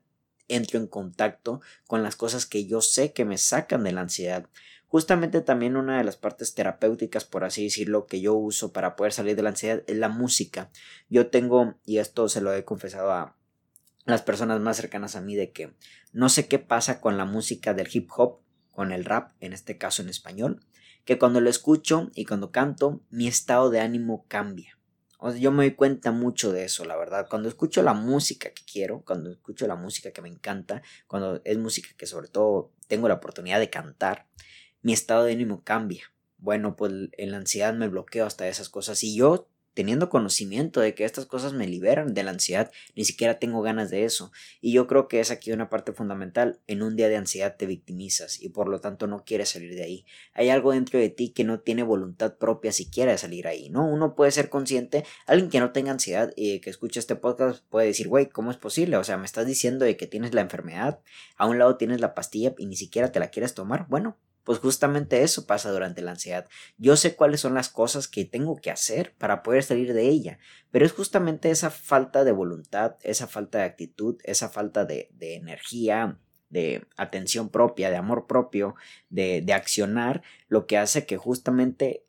entro 0.50 0.80
en 0.80 0.88
contacto 0.88 1.62
con 1.88 2.04
las 2.04 2.16
cosas 2.16 2.46
que 2.46 2.66
yo 2.66 2.82
sé 2.82 3.14
que 3.14 3.26
me 3.26 3.38
sacan 3.38 3.84
de 3.84 3.92
la 3.94 4.02
ansiedad. 4.02 4.50
Justamente 4.88 5.42
también 5.42 5.76
una 5.76 5.98
de 5.98 6.04
las 6.04 6.16
partes 6.16 6.54
terapéuticas, 6.54 7.26
por 7.26 7.44
así 7.44 7.64
decirlo, 7.66 8.08
que 8.08 8.22
yo 8.22 8.34
uso 8.36 8.72
para 8.72 8.96
poder 8.96 9.12
salir 9.12 9.36
de 9.36 9.44
la 9.44 9.50
ansiedad 9.50 9.84
es 9.86 9.98
la 9.98 10.08
música. 10.08 10.72
Yo 11.10 11.28
tengo, 11.28 11.76
y 11.86 11.98
esto 11.98 12.30
se 12.30 12.40
lo 12.40 12.54
he 12.54 12.64
confesado 12.64 13.12
a 13.12 13.36
las 14.08 14.22
personas 14.22 14.60
más 14.62 14.78
cercanas 14.78 15.16
a 15.16 15.22
mí, 15.22 15.36
de 15.36 15.52
que 15.52 15.74
no 16.14 16.30
sé 16.30 16.48
qué 16.48 16.60
pasa 16.60 17.02
con 17.02 17.18
la 17.18 17.26
música 17.26 17.74
del 17.74 17.90
hip 17.92 18.10
hop, 18.16 18.40
con 18.72 18.92
el 18.92 19.06
rap, 19.06 19.32
en 19.40 19.54
este 19.54 19.78
caso 19.78 20.02
en 20.02 20.10
español, 20.10 20.66
que 21.04 21.18
cuando 21.18 21.42
lo 21.42 21.50
escucho 21.50 22.10
y 22.16 22.26
cuando 22.26 22.52
canto, 22.52 23.02
mi 23.10 23.28
estado 23.28 23.70
de 23.70 23.82
ánimo 23.82 24.26
cambia. 24.28 24.78
O 25.20 25.34
yo 25.34 25.52
me 25.52 25.64
doy 25.64 25.76
cuenta 25.76 26.12
mucho 26.12 26.52
de 26.52 26.64
eso, 26.64 26.86
la 26.86 26.96
verdad. 26.96 27.28
Cuando 27.30 27.50
escucho 27.50 27.82
la 27.82 27.94
música 27.94 28.52
que 28.52 28.62
quiero, 28.72 29.02
cuando 29.02 29.32
escucho 29.32 29.68
la 29.68 29.76
música 29.76 30.12
que 30.12 30.22
me 30.22 30.30
encanta, 30.30 30.84
cuando 31.08 31.42
es 31.44 31.58
música 31.58 31.90
que 31.98 32.06
sobre 32.06 32.28
todo 32.28 32.72
tengo 32.88 33.08
la 33.08 33.16
oportunidad 33.16 33.60
de 33.60 33.70
cantar, 33.70 34.28
mi 34.82 34.94
estado 34.94 35.24
de 35.24 35.34
ánimo 35.34 35.64
cambia. 35.64 36.04
Bueno, 36.38 36.76
pues 36.76 36.94
en 37.14 37.32
la 37.32 37.38
ansiedad 37.38 37.74
me 37.74 37.88
bloqueo 37.88 38.26
hasta 38.26 38.48
esas 38.48 38.70
cosas 38.70 39.04
y 39.04 39.16
yo 39.16 39.50
teniendo 39.78 40.10
conocimiento 40.10 40.82
de 40.82 40.96
que 40.96 41.06
estas 41.06 41.28
cosas 41.28 41.54
me 41.54 41.68
liberan 41.68 42.16
de 42.16 42.24
la 42.24 42.32
ansiedad, 42.32 42.72
ni 42.96 43.06
siquiera 43.06 43.38
tengo 43.38 43.62
ganas 43.62 43.92
de 43.92 44.06
eso. 44.06 44.32
Y 44.60 44.74
yo 44.74 44.88
creo 44.88 45.08
que 45.08 45.20
es 45.20 45.30
aquí 45.30 45.52
una 45.52 45.70
parte 45.70 45.94
fundamental. 45.94 46.60
En 46.66 46.82
un 46.82 46.96
día 46.96 47.10
de 47.10 47.16
ansiedad 47.16 47.58
te 47.58 47.68
victimizas 47.68 48.42
y 48.42 48.50
por 48.50 48.70
lo 48.70 48.82
tanto 48.82 49.06
no 49.06 49.24
quieres 49.24 49.50
salir 49.50 49.76
de 49.76 49.84
ahí. 49.84 50.06
Hay 50.34 50.50
algo 50.50 50.72
dentro 50.72 50.98
de 50.98 51.10
ti 51.10 51.30
que 51.30 51.44
no 51.44 51.60
tiene 51.60 51.84
voluntad 51.84 52.38
propia 52.40 52.72
siquiera 52.72 53.12
de 53.12 53.20
salir 53.20 53.46
ahí, 53.46 53.70
¿no? 53.70 53.88
Uno 53.88 54.16
puede 54.16 54.32
ser 54.32 54.50
consciente, 54.50 55.06
alguien 55.28 55.52
que 55.52 55.60
no 55.60 55.72
tenga 55.74 55.92
ansiedad 55.92 56.34
y 56.36 56.60
que 56.60 56.72
escuche 56.72 57.00
este 57.00 57.16
podcast 57.16 57.64
puede 57.70 57.86
decir, 57.86 58.08
güey, 58.08 58.30
¿cómo 58.30 58.50
es 58.50 58.58
posible? 58.58 58.98
O 58.98 59.04
sea, 59.04 59.18
me 59.18 59.26
estás 59.26 59.46
diciendo 59.46 59.86
de 59.86 59.96
que 59.96 60.08
tienes 60.08 60.34
la 60.34 60.42
enfermedad, 60.42 61.02
a 61.38 61.46
un 61.46 61.60
lado 61.60 61.78
tienes 61.78 62.02
la 62.02 62.16
pastilla 62.16 62.56
y 62.58 62.66
ni 62.66 62.78
siquiera 62.78 63.12
te 63.12 63.20
la 63.20 63.30
quieres 63.30 63.54
tomar. 63.54 63.86
Bueno, 63.90 64.18
pues 64.48 64.60
justamente 64.60 65.24
eso 65.24 65.46
pasa 65.46 65.74
durante 65.74 66.02
la 66.02 66.12
ansiedad. 66.12 66.48
Yo 66.78 66.96
sé 66.96 67.18
cuáles 67.18 67.42
son 67.42 67.54
las 67.54 67.68
cosas 67.68 68.08
que 68.08 68.24
tengo 68.24 68.56
que 68.56 68.72
hacer 68.72 69.14
para 69.18 69.44
poder 69.44 69.62
salir 69.62 69.94
de 69.94 70.08
ella, 70.08 70.40
pero 70.72 70.86
es 70.86 70.94
justamente 70.94 71.52
esa 71.52 71.70
falta 71.70 72.24
de 72.24 72.32
voluntad, 72.32 72.96
esa 73.04 73.28
falta 73.28 73.58
de 73.58 73.66
actitud, 73.66 74.16
esa 74.24 74.48
falta 74.48 74.86
de, 74.86 75.10
energía, 75.20 76.18
de 76.50 76.88
atención 76.96 77.50
propia, 77.50 77.90
de 77.90 77.98
amor 77.98 78.26
propio, 78.26 78.76
de, 79.10 79.42
de 79.42 79.52
accionar, 79.52 80.24
lo 80.48 80.66
que 80.66 80.78
hace 80.78 81.06
que 81.06 81.18
justamente 81.18 82.06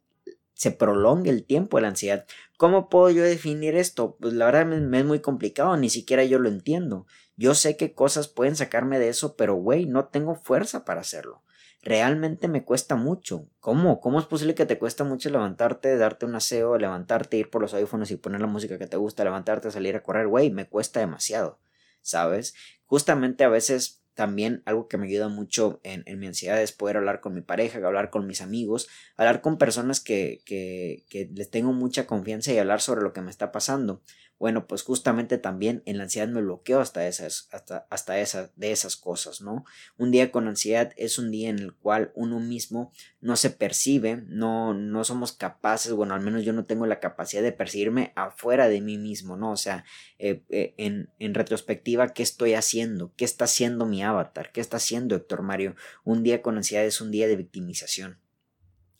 se 0.55 0.71
prolongue 0.71 1.31
el 1.31 1.45
tiempo 1.45 1.79
de 1.79 1.83
la 1.83 1.89
ansiedad. 1.89 2.25
¿Cómo 2.57 2.89
puedo 2.89 3.11
yo 3.11 3.25
definir 3.25 3.75
esto? 3.75 4.17
Pues 4.21 4.33
la 4.35 4.45
verdad 4.45 4.65
me, 4.65 4.99
es 5.01 5.05
muy 5.05 5.19
complicado, 5.19 5.77
ni 5.77 5.91
siquiera 5.91 6.23
yo 6.23 6.39
lo 6.39 6.49
entiendo. 6.49 7.05
Yo 7.37 7.57
sé 7.57 7.77
qué 7.77 7.95
cosas 7.95 8.29
pueden 8.29 8.55
sacarme 8.55 9.01
de 9.01 9.09
eso, 9.09 9.35
pero 9.35 9.57
güey, 9.57 9.87
no 9.87 10.05
tengo 10.05 10.37
fuerza 10.37 10.85
para 10.85 11.01
hacerlo 11.01 11.43
realmente 11.83 12.49
me 12.49 12.65
cuesta 12.65 12.97
mucho. 12.97 13.49
¿Cómo? 13.61 14.01
¿Cómo 14.01 14.19
es 14.19 14.27
posible 14.27 14.55
que 14.55 14.67
te 14.67 14.79
cuesta 14.79 15.05
mucho 15.05 15.31
levantarte, 15.31 15.97
darte 15.97 16.27
un 16.27 16.35
aseo, 16.35 16.79
levantarte, 16.79 17.37
ir 17.37 17.51
por 17.51 17.63
los 17.63 17.75
audífonos 17.75 18.11
y 18.11 18.17
poner 18.17 18.41
la 18.41 18.47
música 18.47 18.79
que 18.79 18.87
te 18.87 18.97
gusta, 18.97 19.25
levantarte, 19.25 19.71
salir 19.71 19.97
a 19.97 20.03
correr? 20.03 20.27
Güey, 20.27 20.51
me 20.51 20.69
cuesta 20.69 21.01
demasiado, 21.01 21.59
¿sabes? 22.03 22.55
Justamente 22.87 23.45
a 23.45 23.49
veces 23.49 24.03
también 24.15 24.63
algo 24.67 24.89
que 24.89 24.99
me 24.99 25.07
ayuda 25.07 25.29
mucho 25.29 25.81
en, 25.85 26.03
mi 26.19 26.27
ansiedad 26.27 26.61
es 26.61 26.73
poder 26.73 26.97
hablar 26.97 27.21
con 27.21 27.35
mi 27.35 27.41
pareja, 27.41 27.79
hablar 27.79 28.11
con 28.11 28.27
mis 28.27 28.41
amigos, 28.41 28.89
hablar 29.17 29.43
con 29.43 29.59
personas 29.59 30.01
que, 30.01 30.43
que, 30.45 31.05
que 31.09 31.31
les 31.33 31.51
tengo 31.51 31.73
mucha 31.73 32.09
confianza 32.09 32.53
y 32.53 32.59
hablar 32.59 32.81
sobre 32.81 33.03
lo 33.03 33.13
que 33.13 33.21
me 33.21 33.31
está 33.31 33.53
pasando. 33.53 34.03
Bueno, 34.39 34.69
pues 34.69 34.83
justamente 34.83 35.37
también 35.37 35.83
en 35.85 35.99
la 35.99 36.05
ansiedad 36.05 36.29
me 36.29 36.41
bloqueo 36.41 36.81
hasta 36.81 37.09
esas, 37.09 37.49
hasta, 37.51 37.87
hasta 37.91 38.21
esas, 38.21 38.51
de 38.55 38.71
esas 38.71 38.97
cosas, 38.97 39.41
¿no? 39.41 39.65
Un 39.97 40.13
día 40.13 40.31
con 40.31 40.47
ansiedad 40.47 40.93
es 40.97 41.19
un 41.19 41.31
día 41.31 41.49
en 41.49 41.59
el 41.59 41.75
cual 41.75 42.13
uno 42.15 42.39
mismo 42.39 42.93
no 43.21 43.37
se 43.37 43.51
percibe, 43.51 44.23
no, 44.29 44.75
no 44.75 45.03
somos 45.03 45.33
capaces, 45.33 45.93
bueno, 45.93 46.15
al 46.15 46.21
menos 46.21 46.45
yo 46.45 46.53
no 46.53 46.67
tengo 46.67 46.87
la 46.87 47.01
capacidad 47.01 47.43
de 47.43 47.53
percibirme 47.53 48.13
afuera 48.15 48.69
de 48.69 48.81
mí 48.81 48.97
mismo, 48.97 49.37
¿no? 49.37 49.51
O 49.51 49.57
sea, 49.57 49.85
eh, 50.19 50.43
eh, 50.51 50.75
en, 50.77 51.11
en 51.19 51.35
retrospectiva, 51.35 52.13
¿qué 52.13 52.23
estoy 52.23 52.55
haciendo? 52.55 53.13
¿Qué 53.17 53.25
está 53.25 53.47
haciendo 53.47 53.87
mi 53.87 54.05
avatar? 54.05 54.53
¿Qué 54.53 54.61
está 54.61 54.77
haciendo 54.77 55.17
Héctor 55.17 55.43
Mario? 55.43 55.75
Un 56.05 56.23
día 56.23 56.43
con 56.43 56.57
ansiedad 56.57 56.85
es 56.85 57.01
un 57.01 57.11
día 57.11 57.27
de 57.27 57.37
victimización 57.37 58.19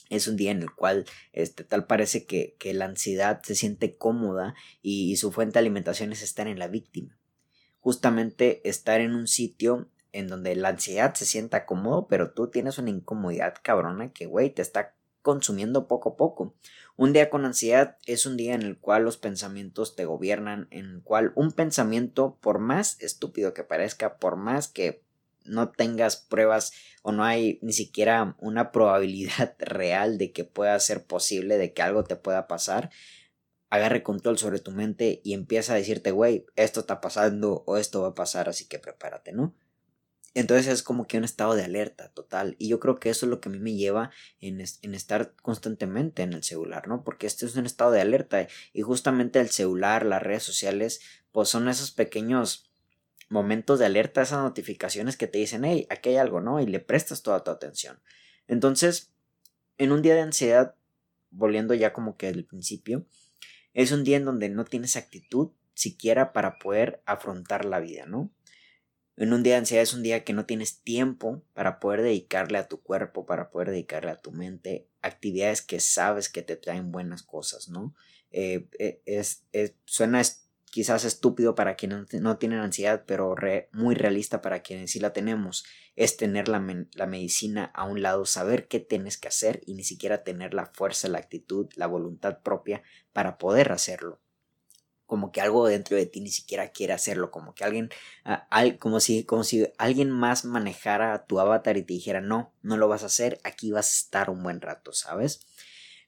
es 0.09 0.29
un 0.29 0.37
día 0.37 0.51
en 0.51 0.63
el 0.63 0.73
cual 0.73 1.07
este, 1.33 1.65
tal 1.65 1.87
parece 1.87 2.25
que, 2.27 2.57
la 2.73 2.87
ansiedad 2.87 3.41
se 3.43 3.55
siente 3.55 3.97
cómoda 3.97 4.55
y, 4.83 5.17
su 5.17 5.33
fuente 5.33 5.55
de 5.55 5.61
alimentación 5.61 6.13
es 6.13 6.23
estar 6.23 6.49
en 6.49 6.59
la 6.59 6.69
víctima. 6.69 7.19
justamente 7.81 8.69
estar 8.69 9.01
en 9.01 9.15
un 9.15 9.29
sitio 9.29 9.89
en 10.13 10.29
donde 10.29 10.57
la 10.57 10.71
ansiedad 10.71 11.15
se 11.15 11.25
sienta 11.25 11.65
cómodo, 11.65 12.09
pero 12.09 12.33
tú 12.33 12.49
tienes 12.49 12.79
una 12.79 12.91
incomodidad 12.91 13.55
cabrona 13.63 14.13
que, 14.13 14.27
güey, 14.27 14.51
te 14.51 14.63
está 14.63 14.95
consumiendo 15.23 15.87
poco 15.87 16.11
a 16.11 16.17
poco. 16.17 16.55
Un 16.97 17.13
día 17.13 17.31
con 17.31 17.45
ansiedad 17.45 17.97
es 18.07 18.27
un 18.27 18.37
día 18.37 18.55
en 18.55 18.63
el 18.63 18.79
cual 18.79 19.05
los 19.05 19.19
pensamientos 19.19 19.95
te 19.95 20.05
gobiernan, 20.05 20.67
en 20.71 20.87
el 20.87 21.03
cual 21.03 21.33
un 21.35 21.53
pensamiento, 21.53 22.39
por 22.41 22.59
más 22.59 23.01
estúpido 23.01 23.55
que 23.55 23.63
parezca, 23.63 24.19
por 24.19 24.37
más 24.37 24.69
que 24.69 25.05
no 25.49 25.71
tengas 25.71 26.17
pruebas 26.17 26.73
o 27.03 27.13
no 27.13 27.25
hay 27.25 27.59
ni 27.63 27.73
siquiera 27.73 28.37
una 28.39 28.71
probabilidad 28.73 29.57
real 29.59 30.19
de 30.19 30.33
que 30.33 30.45
pueda 30.45 30.79
ser 30.81 31.07
posible, 31.07 31.59
de 31.59 31.73
que 31.73 31.83
algo 31.83 32.05
te 32.05 32.17
pueda 32.17 32.47
pasar, 32.47 32.91
agarre 33.71 34.03
control 34.03 34.39
sobre 34.39 34.61
tu 34.61 34.71
mente 34.71 35.21
y 35.25 35.35
empieza 35.35 35.75
a 35.75 35.77
decirte, 35.77 36.11
güey, 36.11 36.47
esto 36.57 36.81
está 36.81 37.01
pasando 37.01 37.65
o 37.67 37.77
esto 37.77 38.03
va 38.03 38.09
a 38.09 38.15
pasar, 38.15 38.49
así 38.49 38.67
que 38.67 38.79
prepárate, 38.79 39.33
¿no? 39.33 39.55
Entonces 40.35 40.69
es 40.69 40.83
como 40.83 41.07
que 41.07 41.19
un 41.19 41.25
estado 41.25 41.55
de 41.55 41.65
alerta 41.65 42.11
total. 42.11 42.55
Y 42.59 42.69
yo 42.69 42.79
creo 42.79 43.01
que 43.01 43.11
eso 43.11 43.27
es 43.27 43.31
lo 43.31 43.41
que 43.41 43.49
a 43.49 43.53
mí 43.53 43.59
me 43.59 43.75
lleva 43.75 44.11
en, 44.41 44.61
en, 44.61 44.95
estar 44.95 45.35
constantemente 45.43 46.23
en 46.23 46.33
el 46.33 46.45
celular, 46.45 46.87
¿no? 46.87 47.03
Porque 47.03 47.27
este 47.27 47.47
es 47.47 47.57
un 47.57 47.67
estado 47.67 47.91
de 47.91 48.03
alerta. 48.03 48.47
Y 48.73 48.83
justamente 48.83 49.41
el 49.41 49.49
celular, 49.49 50.05
las 50.07 50.23
redes 50.23 50.45
sociales, 50.45 51.01
pues 51.33 51.49
son 51.49 51.69
esos 51.69 51.91
pequeños 51.91 52.68
momentos 53.29 53.79
de 53.79 53.87
alerta, 53.87 54.23
esas 54.23 54.43
notificaciones 54.43 55.17
que 55.17 55.27
te 55.27 55.39
dicen, 55.39 55.65
hey, 55.65 55.87
aquí 55.91 56.11
hay 56.11 56.17
algo, 56.17 56.41
¿no? 56.41 56.61
Y 56.61 56.67
le 56.67 56.81
prestas 56.81 57.23
toda 57.23 57.45
tu 57.45 57.51
atención. 57.51 58.01
Entonces, 58.47 59.13
en 59.77 59.93
un 59.93 60.03
día 60.03 60.15
de 60.15 60.23
ansiedad, 60.23 60.75
volviendo 61.31 61.75
ya 61.75 61.93
como 61.93 62.17
que 62.17 62.29
al 62.29 62.45
principio, 62.45 63.07
es 63.75 63.93
un 63.93 64.05
día 64.05 64.17
en 64.17 64.25
donde 64.25 64.49
no 64.49 64.65
tienes 64.65 64.97
actitud 64.97 65.51
siquiera 65.75 66.33
para 66.33 66.59
poder 66.59 67.03
afrontar 67.07 67.65
la 67.65 67.81
vida, 67.81 68.07
¿no? 68.07 68.33
En 69.17 69.33
un 69.33 69.43
día 69.43 69.55
de 69.55 69.61
ansiedad 69.61 69.83
es 69.83 69.95
un 69.95 70.05
día 70.05 70.23
que 70.23 70.33
no 70.33 70.47
tienes 70.47 70.81
tiempo 70.83 71.43
para 71.53 71.81
poder 71.81 72.03
dedicarle 72.03 72.59
a 72.59 72.69
tu 72.69 72.81
cuerpo, 72.81 73.27
para 73.27 73.51
poder 73.51 73.71
dedicarle 73.71 74.13
a 74.13 74.21
tu 74.21 74.31
mente 74.31 74.89
actividades 75.03 75.61
que 75.61 75.81
sabes 75.81 76.29
que 76.29 76.43
te 76.43 76.57
traen 76.57 76.93
buenas 76.93 77.25
cosas, 77.25 77.69
¿no? 77.69 77.95
Eh, 78.31 78.69
eh, 78.79 79.03
es, 79.07 79.45
suena 79.87 80.21
quizás 80.79 81.03
estúpido 81.03 81.57
para 81.57 81.75
quienes 81.75 82.15
no 82.23 82.39
tienen 82.39 82.61
ansiedad, 82.61 83.03
pero 83.05 83.35
muy 83.73 83.97
realista 83.97 84.41
para 84.41 84.63
quienes 84.63 84.93
sí 84.93 85.01
la 85.01 85.13
tenemos, 85.13 85.65
es 85.97 86.17
tener 86.17 86.47
la, 86.47 86.65
la, 86.95 87.07
medicina 87.09 87.73
a 87.75 87.83
un 87.85 88.01
lado, 88.01 88.25
saber 88.27 88.69
qué 88.69 88.79
tienes 88.79 89.19
que 89.19 89.27
hacer 89.27 89.61
y 89.67 89.75
ni 89.75 89.83
siquiera 89.83 90.23
tener 90.23 90.55
la 90.55 90.67
fuerza, 90.67 91.09
la 91.09 91.19
actitud, 91.19 91.67
la 91.75 91.89
voluntad 91.89 92.43
propia 92.45 92.85
para 93.13 93.39
poder 93.39 93.73
hacerlo 93.73 94.21
como 95.05 95.33
que 95.33 95.41
algo 95.41 95.67
dentro 95.67 95.97
de 95.97 96.07
ti 96.07 96.21
ni 96.21 96.31
siquiera 96.31 96.71
quiere 96.71 96.93
hacerlo, 96.93 97.33
como 97.33 97.55
que 97.55 97.65
alguien, 97.65 97.89
como, 98.79 99.01
si, 99.01 99.25
como 99.25 99.43
si 99.43 99.67
alguien 99.79 100.13
más 100.13 100.45
manejara 100.45 101.25
tu 101.25 101.41
avatar 101.41 101.77
y 101.77 101.83
te 101.83 101.95
dijera, 101.95 102.21
no, 102.21 102.53
no 102.63 102.77
lo 102.77 102.87
vas 102.87 103.03
a 103.03 103.07
hacer, 103.07 103.41
aquí 103.43 103.73
vas 103.73 103.89
a 103.89 103.97
estar 103.99 104.31
un 104.31 104.45
buen 104.45 104.61
rato, 104.61 104.93
¿sabes? 104.93 105.41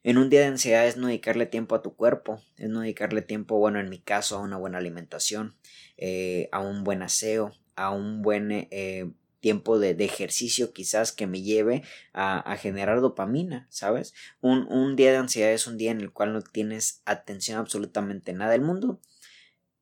En 0.03 0.17
un 0.17 0.29
día 0.29 0.39
de 0.39 0.47
ansiedad 0.47 0.87
es 0.87 0.97
no 0.97 1.07
dedicarle 1.07 1.45
tiempo 1.45 1.75
a 1.75 1.83
tu 1.83 1.95
cuerpo, 1.95 2.41
es 2.57 2.69
no 2.69 2.81
dedicarle 2.81 3.21
tiempo, 3.21 3.59
bueno, 3.59 3.79
en 3.79 3.89
mi 3.89 3.99
caso, 3.99 4.37
a 4.37 4.41
una 4.41 4.57
buena 4.57 4.79
alimentación, 4.79 5.55
eh, 5.97 6.49
a 6.51 6.59
un 6.59 6.83
buen 6.83 7.03
aseo, 7.03 7.53
a 7.75 7.91
un 7.91 8.23
buen 8.23 8.51
eh, 8.51 9.11
tiempo 9.41 9.77
de, 9.77 9.91
ejercicio 10.03 10.73
quizás 10.73 11.11
que 11.11 11.27
me 11.27 11.43
lleve 11.43 11.83
a, 12.13 12.55
generar 12.57 13.01
dopamina, 13.01 13.67
¿sabes? 13.69 14.13
Un, 14.39 14.71
un, 14.71 14.95
día 14.95 15.11
de 15.11 15.17
ansiedad 15.17 15.51
es 15.51 15.67
un 15.67 15.77
día 15.77 15.91
en 15.91 16.01
el 16.01 16.11
cual 16.11 16.33
no 16.33 16.41
tienes 16.41 17.01
atención 17.05 17.59
absolutamente 17.59 18.33
nada 18.33 18.51
del 18.51 18.61
mundo. 18.61 19.01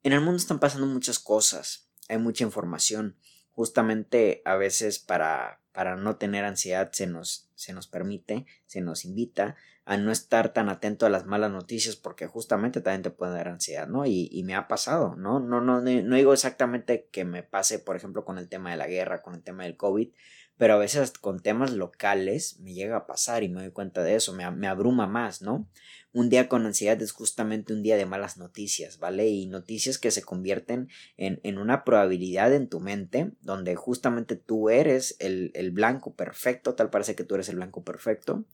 En 0.04 0.12
el 0.12 0.22
mundo 0.22 0.38
están 0.38 0.60
pasando 0.60 0.88
muchas 0.88 1.20
cosas, 1.20 1.90
hay 2.10 2.18
mucha 2.18 2.44
información. 2.44 3.18
Justamente 3.52 4.42
a 4.46 4.56
veces 4.56 5.00
para, 5.00 5.62
para 5.72 5.96
no 5.96 6.16
tener 6.18 6.46
ansiedad 6.46 6.92
se 6.92 7.08
nos, 7.08 7.50
se 7.56 7.74
nos 7.74 7.88
permite, 7.88 8.46
se 8.66 8.82
nos 8.82 9.06
invita 9.06 9.58
a 9.90 9.98
no 9.98 10.12
estar 10.12 10.54
tan 10.54 10.70
atento 10.70 11.08
a 11.08 11.10
las 11.10 11.26
malas 11.26 11.50
noticias 11.50 11.96
porque 11.96 12.28
justamente 12.28 12.80
también 12.80 13.02
te 13.02 13.10
pueden 13.10 13.34
dar 13.34 13.48
ansiedad, 13.48 13.88
¿no? 13.88 14.06
Y, 14.06 14.30
y 14.32 14.44
me 14.44 14.54
ha 14.54 14.68
pasado, 14.68 15.16
¿no? 15.16 15.40
No, 15.40 15.62
no, 15.62 15.82
no 15.82 16.16
digo 16.16 16.32
exactamente 16.32 17.10
que 17.12 17.26
me 17.26 17.42
pase, 17.42 17.80
por 17.80 17.96
ejemplo, 17.96 18.24
con 18.24 18.38
el 18.38 18.50
tema 18.50 18.70
de 18.70 18.78
la 18.78 18.86
guerra, 18.86 19.24
con 19.24 19.34
el 19.34 19.42
tema 19.42 19.64
del 19.64 19.78
COVID, 19.78 20.10
pero 20.58 20.76
a 20.76 20.78
veces 20.78 21.12
con 21.14 21.40
temas 21.40 21.72
locales 21.72 22.60
me 22.60 22.76
llega 22.76 22.98
a 22.98 23.08
pasar 23.08 23.42
y 23.42 23.50
me 23.50 23.62
doy 23.62 23.72
cuenta 23.72 24.04
de 24.04 24.14
eso, 24.14 24.32
me, 24.32 24.52
me, 24.52 24.68
abruma 24.68 25.08
más, 25.08 25.42
¿no? 25.42 25.68
Un 26.12 26.30
día 26.30 26.50
con 26.50 26.66
ansiedad 26.66 27.00
es 27.02 27.12
justamente 27.12 27.74
un 27.74 27.84
día 27.84 27.96
de 27.96 28.06
malas 28.06 28.38
noticias, 28.38 28.98
¿vale? 28.98 29.30
Y 29.30 29.46
noticias 29.46 29.98
que 29.98 30.10
se 30.10 30.24
convierten 30.24 30.90
en, 31.18 31.40
en 31.44 31.58
una 31.58 31.84
probabilidad 31.84 32.54
en 32.54 32.68
tu 32.68 32.80
mente, 32.80 33.32
donde 33.42 33.76
justamente 33.76 34.36
tú 34.36 34.70
eres 34.70 35.16
el, 35.20 35.52
el 35.54 35.72
blanco 35.72 36.16
perfecto, 36.16 36.74
tal 36.74 36.90
parece 36.90 37.16
que 37.16 37.24
tú 37.24 37.36
eres 37.36 37.50
el 37.50 37.58
blanco 37.58 37.84
perfecto, 37.84 38.46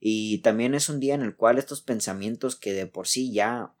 y 0.00 0.38
también 0.38 0.74
es 0.74 0.88
un 0.88 0.98
día 0.98 1.14
en 1.14 1.22
el 1.22 1.36
cual 1.36 1.58
estos 1.58 1.82
pensamientos 1.82 2.56
que 2.56 2.72
de 2.72 2.86
por 2.86 3.06
sí 3.06 3.32
ya 3.32 3.74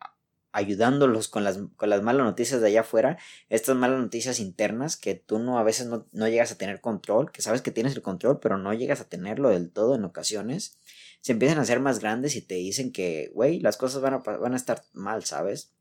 ayudándolos 0.54 1.26
con 1.26 1.42
las, 1.42 1.58
con 1.76 1.90
las 1.90 2.02
malas 2.02 2.24
noticias 2.24 2.60
de 2.60 2.68
allá 2.68 2.82
afuera, 2.82 3.18
estas 3.48 3.74
malas 3.74 3.98
noticias 3.98 4.38
internas 4.38 4.96
que 4.96 5.16
tú 5.16 5.40
no 5.40 5.58
a 5.58 5.64
veces 5.64 5.88
no, 5.88 6.28
llegas 6.28 6.52
a 6.52 6.56
tener 6.56 6.80
control, 6.80 7.32
que 7.32 7.42
sabes 7.42 7.60
que 7.60 7.72
tienes 7.72 7.96
el 7.96 8.02
control, 8.02 8.38
pero 8.38 8.56
no 8.56 8.72
llegas 8.72 9.00
a 9.00 9.08
tenerlo 9.08 9.48
del 9.48 9.72
todo 9.72 9.96
en 9.96 10.04
ocasiones, 10.04 10.78
se 11.24 11.32
empiezan 11.32 11.56
a 11.56 11.62
hacer 11.62 11.80
más 11.80 12.00
grandes 12.00 12.36
y 12.36 12.42
te 12.42 12.56
dicen 12.56 12.92
que, 12.92 13.30
güey, 13.32 13.58
las 13.58 13.78
cosas 13.78 14.02
van 14.02 14.12
a, 14.12 14.18
van 14.18 14.52
a 14.52 14.56
estar 14.56 14.84
mal, 14.92 15.24
¿sabes? 15.24 15.72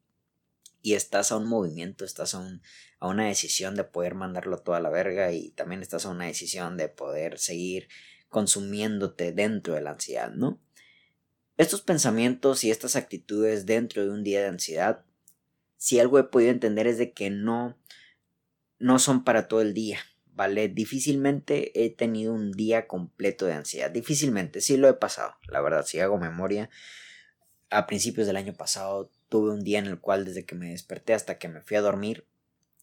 Y 0.82 0.94
estás 0.94 1.34
a 1.34 1.38
un 1.38 1.50
movimiento, 1.50 2.06
estás 2.06 2.34
a, 2.34 2.40
un, 2.40 2.62
a 3.00 3.10
una 3.10 3.28
decisión 3.28 3.76
de 3.76 3.84
poder 3.84 4.16
mandarlo 4.16 4.60
toda 4.60 4.80
la 4.80 4.90
verga 4.90 5.34
y 5.34 5.50
también 5.50 5.82
estás 5.82 6.06
a 6.06 6.12
una 6.12 6.28
decisión 6.28 6.78
de 6.78 6.88
poder 6.88 7.40
seguir 7.40 7.90
consumiéndote 8.30 9.34
dentro 9.34 9.74
de 9.74 9.82
la 9.82 9.92
ansiedad, 9.92 10.32
¿no? 10.32 10.62
Estos 11.58 11.82
pensamientos 11.82 12.64
y 12.64 12.72
estas 12.72 12.96
actitudes 12.96 13.66
dentro 13.66 14.02
de 14.02 14.12
un 14.12 14.24
día 14.24 14.40
de 14.40 14.48
ansiedad, 14.48 15.04
si 15.76 16.00
algo 16.00 16.20
he 16.20 16.24
podido 16.24 16.52
entender 16.52 16.88
es 16.88 16.98
de 16.98 17.12
que 17.12 17.30
no, 17.30 17.78
no 18.80 18.98
son 18.98 19.26
para 19.26 19.50
todo 19.50 19.60
el 19.60 19.74
día, 19.74 20.00
Difícilmente 20.72 21.84
he 21.84 21.90
tenido 21.90 22.34
un 22.34 22.52
día 22.52 22.88
completo 22.88 23.46
de 23.46 23.54
ansiedad, 23.54 23.92
difícilmente, 23.92 24.62
sí 24.62 24.78
lo 24.78 24.90
he 24.90 24.94
pasado, 24.94 25.36
la 25.48 25.62
verdad, 25.62 25.86
si 25.86 26.00
hago 26.00 26.18
memoria, 26.18 26.70
a 27.70 27.88
principios 27.88 28.28
del 28.28 28.38
año 28.38 28.54
pasado 28.54 29.12
tuve 29.30 29.52
un 29.52 29.64
día 29.64 29.80
en 29.80 29.88
el 29.88 30.00
cual 30.00 30.26
desde 30.26 30.46
que 30.46 30.56
me 30.56 30.70
desperté 30.70 31.14
hasta 31.14 31.38
que 31.38 31.48
me 31.48 31.62
fui 31.62 31.78
a 31.78 31.82
dormir, 31.82 32.28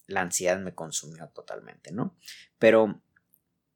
la 0.07 0.21
ansiedad 0.21 0.59
me 0.59 0.75
consumió 0.75 1.29
totalmente, 1.29 1.91
¿no? 1.91 2.17
Pero 2.59 3.01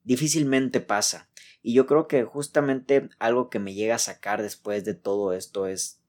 difícilmente 0.03 0.81
pasa. 0.81 1.29
Y 1.61 1.73
yo 1.73 1.85
creo 1.85 2.07
que 2.07 2.23
justamente 2.23 3.09
algo 3.17 3.49
que 3.49 3.59
me 3.59 3.73
llega 3.73 3.95
a 3.95 3.99
sacar 3.99 4.41
después 4.41 4.83
de 4.85 4.93
todo 4.93 5.33
esto 5.33 5.67
es, 5.67 6.01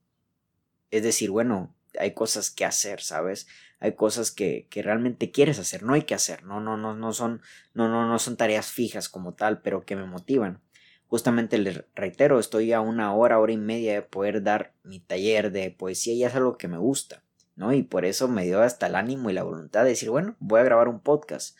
es 0.91 1.03
decir, 1.03 1.31
bueno, 1.31 1.75
hay 1.99 2.13
cosas 2.13 2.51
que 2.51 2.65
hacer, 2.65 3.01
¿sabes? 3.01 3.47
Hay 3.79 3.93
cosas 3.95 4.31
que, 4.31 4.67
que, 4.69 4.81
realmente 4.81 5.31
quieres 5.31 5.59
hacer, 5.59 5.83
no 5.83 5.93
hay 5.93 6.03
que 6.03 6.15
hacer, 6.15 6.43
no, 6.43 6.59
no, 6.59 6.77
no, 6.77 6.95
no 6.95 7.13
son, 7.13 7.41
no, 7.73 7.87
no, 7.87 8.07
no 8.07 8.17
son 8.17 8.35
tareas 8.35 8.71
fijas 8.71 9.07
como 9.07 9.35
tal, 9.35 9.61
pero 9.61 9.85
que 9.85 9.95
me 9.95 10.05
motivan. 10.05 10.61
Justamente 11.07 11.57
les 11.57 11.83
reitero, 11.95 12.39
estoy 12.39 12.73
a 12.73 12.81
una 12.81 13.13
hora, 13.13 13.39
hora 13.39 13.53
y 13.53 13.57
media 13.57 13.93
de 13.93 14.01
poder 14.01 14.43
dar 14.43 14.73
mi 14.83 14.99
taller 14.99 15.51
de 15.51 15.71
poesía 15.71 16.13
y 16.13 16.23
es 16.23 16.35
algo 16.35 16.57
que 16.57 16.67
me 16.67 16.77
gusta, 16.77 17.23
¿no? 17.55 17.71
Y 17.71 17.83
por 17.83 18.03
eso 18.03 18.27
me 18.27 18.45
dio 18.45 18.61
hasta 18.61 18.87
el 18.87 18.95
ánimo 18.95 19.29
y 19.29 19.33
la 19.33 19.43
voluntad 19.43 19.83
de 19.83 19.89
decir, 19.89 20.09
bueno, 20.09 20.35
voy 20.39 20.59
a 20.59 20.63
grabar 20.63 20.87
un 20.87 20.99
podcast. 20.99 21.55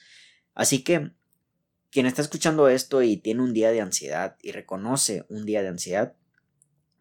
Así 0.54 0.84
que 0.84 1.12
quien 1.92 2.06
está 2.06 2.22
escuchando 2.22 2.68
esto 2.68 3.02
y 3.04 3.18
tiene 3.18 3.42
un 3.42 3.54
día 3.54 3.72
de 3.72 3.82
ansiedad 3.82 4.36
y 4.42 4.52
reconoce 4.52 5.26
un 5.30 5.46
día 5.46 5.62
de 5.62 5.70
ansiedad, 5.70 6.16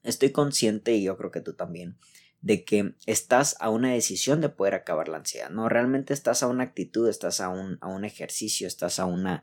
estoy 0.02 0.30
consciente 0.30 0.92
y 0.94 1.02
yo 1.02 1.16
creo 1.16 1.30
que 1.30 1.40
tú 1.40 1.54
también 1.54 1.98
de 2.46 2.64
que 2.64 2.94
estás 3.06 3.56
a 3.58 3.70
una 3.70 3.92
decisión 3.92 4.40
de 4.40 4.48
poder 4.48 4.76
acabar 4.76 5.08
la 5.08 5.16
ansiedad, 5.16 5.50
no 5.50 5.68
realmente 5.68 6.14
estás 6.14 6.44
a 6.44 6.46
una 6.46 6.62
actitud, 6.62 7.08
estás 7.08 7.40
a 7.40 7.48
un, 7.48 7.76
a 7.80 7.88
un 7.88 8.04
ejercicio, 8.04 8.68
estás 8.68 9.00
a 9.00 9.06
una 9.06 9.42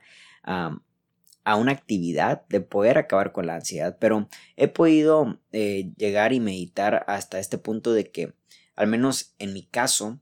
a 1.45 1.55
una 1.57 1.73
actividad 1.73 2.45
de 2.47 2.61
poder 2.61 2.97
acabar 2.97 3.33
con 3.33 3.47
la 3.47 3.55
ansiedad, 3.55 3.97
pero 3.99 4.29
he 4.55 4.69
podido 4.69 5.41
eh, 5.51 5.91
llegar 5.97 6.31
y 6.31 6.39
meditar 6.39 7.03
hasta 7.07 7.39
este 7.39 7.57
punto 7.57 7.91
de 7.91 8.09
que, 8.09 8.33
al 8.75 8.87
menos 8.87 9.33
en 9.39 9.51
mi 9.51 9.63
caso, 9.63 10.21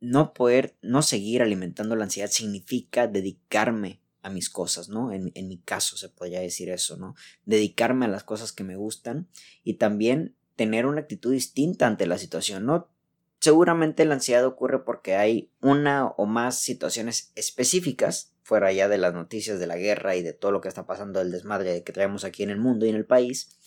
no 0.00 0.34
poder, 0.34 0.76
no 0.82 1.02
seguir 1.02 1.42
alimentando 1.42 1.94
la 1.94 2.04
ansiedad 2.04 2.30
significa 2.30 3.06
dedicarme 3.06 4.00
a 4.22 4.30
mis 4.30 4.50
cosas, 4.50 4.88
¿no? 4.88 5.12
En, 5.12 5.30
en, 5.36 5.46
mi 5.46 5.58
caso 5.58 5.96
se 5.96 6.08
podría 6.08 6.40
decir 6.40 6.68
eso, 6.68 6.96
¿no? 6.96 7.14
Dedicarme 7.44 8.06
a 8.06 8.08
las 8.08 8.24
cosas 8.24 8.50
que 8.50 8.64
me 8.64 8.74
gustan 8.74 9.28
y 9.62 9.74
también 9.74 10.34
tener 10.56 10.86
una 10.86 11.02
actitud 11.02 11.32
distinta 11.32 11.86
ante 11.86 12.06
la 12.06 12.18
situación, 12.18 12.66
¿no? 12.66 12.90
Seguramente 13.40 14.04
la 14.04 14.14
ansiedad 14.14 14.44
ocurre 14.44 14.84
porque 14.84 15.14
hay 15.14 15.52
una 15.60 16.06
o 16.06 16.26
más 16.26 16.58
situaciones 16.58 17.32
específicas, 17.34 18.32
fuera 18.42 18.72
ya 18.72 18.88
de 18.88 18.98
las 18.98 19.12
noticias 19.12 19.60
de 19.60 19.66
la 19.66 19.76
guerra 19.76 20.16
y 20.16 20.22
de 20.22 20.32
todo 20.32 20.52
lo 20.52 20.60
que 20.60 20.68
está 20.68 20.86
pasando, 20.86 21.18
del 21.18 21.30
desmadre 21.30 21.84
que 21.84 21.92
traemos 21.92 22.24
aquí 22.24 22.42
en 22.42 22.50
el 22.50 22.58
mundo 22.58 22.86
y 22.86 22.88
en 22.88 22.96
el 22.96 23.04
país. 23.04 23.58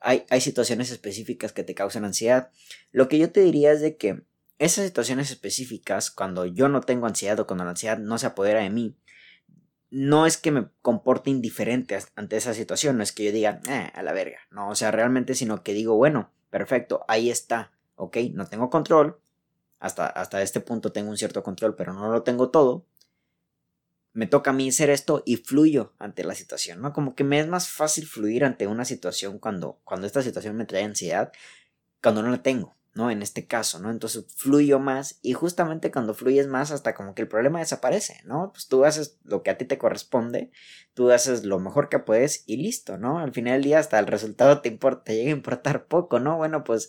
Hay, 0.00 0.24
hay 0.30 0.40
situaciones 0.40 0.90
específicas 0.90 1.52
que 1.52 1.64
te 1.64 1.74
causan 1.74 2.04
ansiedad. 2.04 2.50
Lo 2.92 3.08
que 3.08 3.18
yo 3.18 3.30
te 3.30 3.40
diría 3.40 3.72
es 3.72 3.80
de 3.80 3.96
que 3.96 4.22
esas 4.58 4.86
situaciones 4.86 5.30
específicas, 5.30 6.10
cuando 6.10 6.46
yo 6.46 6.68
no 6.68 6.82
tengo 6.82 7.06
ansiedad 7.06 7.40
o 7.40 7.46
cuando 7.46 7.64
la 7.64 7.70
ansiedad 7.70 7.98
no 7.98 8.18
se 8.18 8.26
apodera 8.26 8.60
de 8.60 8.70
mí, 8.70 8.96
no 9.90 10.26
es 10.26 10.36
que 10.36 10.50
me 10.50 10.68
comporte 10.82 11.30
indiferente 11.30 11.98
ante 12.14 12.36
esa 12.36 12.54
situación, 12.54 12.96
no 12.96 13.02
es 13.02 13.12
que 13.12 13.24
yo 13.24 13.32
diga, 13.32 13.60
eh, 13.68 13.90
a 13.92 14.02
la 14.02 14.12
verga, 14.12 14.38
no, 14.50 14.68
o 14.68 14.74
sea, 14.74 14.90
realmente, 14.90 15.34
sino 15.34 15.62
que 15.62 15.74
digo, 15.74 15.96
bueno, 15.96 16.30
perfecto, 16.50 17.04
ahí 17.08 17.30
está, 17.30 17.72
ok, 17.96 18.16
no 18.32 18.46
tengo 18.46 18.70
control, 18.70 19.20
hasta, 19.78 20.06
hasta 20.06 20.42
este 20.42 20.60
punto 20.60 20.92
tengo 20.92 21.10
un 21.10 21.16
cierto 21.16 21.42
control, 21.42 21.74
pero 21.74 21.92
no 21.92 22.10
lo 22.10 22.22
tengo 22.22 22.50
todo, 22.50 22.86
me 24.12 24.26
toca 24.26 24.50
a 24.50 24.54
mí 24.54 24.68
hacer 24.68 24.90
esto 24.90 25.22
y 25.24 25.36
fluyo 25.36 25.94
ante 25.98 26.24
la 26.24 26.34
situación, 26.34 26.80
¿no? 26.80 26.92
Como 26.92 27.14
que 27.14 27.24
me 27.24 27.38
es 27.38 27.46
más 27.46 27.68
fácil 27.68 28.06
fluir 28.06 28.44
ante 28.44 28.66
una 28.66 28.84
situación 28.84 29.38
cuando, 29.38 29.80
cuando 29.84 30.06
esta 30.06 30.22
situación 30.22 30.56
me 30.56 30.64
trae 30.64 30.82
ansiedad, 30.82 31.32
cuando 32.02 32.22
no 32.22 32.30
la 32.30 32.42
tengo. 32.42 32.76
¿No? 32.94 33.10
En 33.10 33.22
este 33.22 33.46
caso, 33.46 33.78
¿no? 33.78 33.90
Entonces 33.90 34.26
fluyo 34.34 34.78
más 34.78 35.18
y 35.22 35.32
justamente 35.32 35.90
cuando 35.90 36.14
fluyes 36.14 36.46
más 36.46 36.70
hasta 36.72 36.94
como 36.94 37.14
que 37.14 37.22
el 37.22 37.28
problema 37.28 37.60
desaparece, 37.60 38.20
¿no? 38.24 38.50
Pues 38.52 38.66
tú 38.68 38.84
haces 38.84 39.18
lo 39.24 39.42
que 39.42 39.50
a 39.50 39.58
ti 39.58 39.64
te 39.64 39.78
corresponde, 39.78 40.50
tú 40.94 41.10
haces 41.10 41.44
lo 41.44 41.60
mejor 41.60 41.88
que 41.88 42.00
puedes 42.00 42.42
y 42.46 42.56
listo, 42.56 42.98
¿no? 42.98 43.18
Al 43.18 43.32
final 43.32 43.54
del 43.54 43.64
día 43.64 43.78
hasta 43.78 43.98
el 43.98 44.06
resultado 44.06 44.60
te 44.60 44.68
importa, 44.68 45.04
te 45.04 45.16
llega 45.16 45.30
a 45.30 45.36
importar 45.36 45.86
poco, 45.86 46.18
¿no? 46.18 46.36
Bueno, 46.36 46.64
pues 46.64 46.88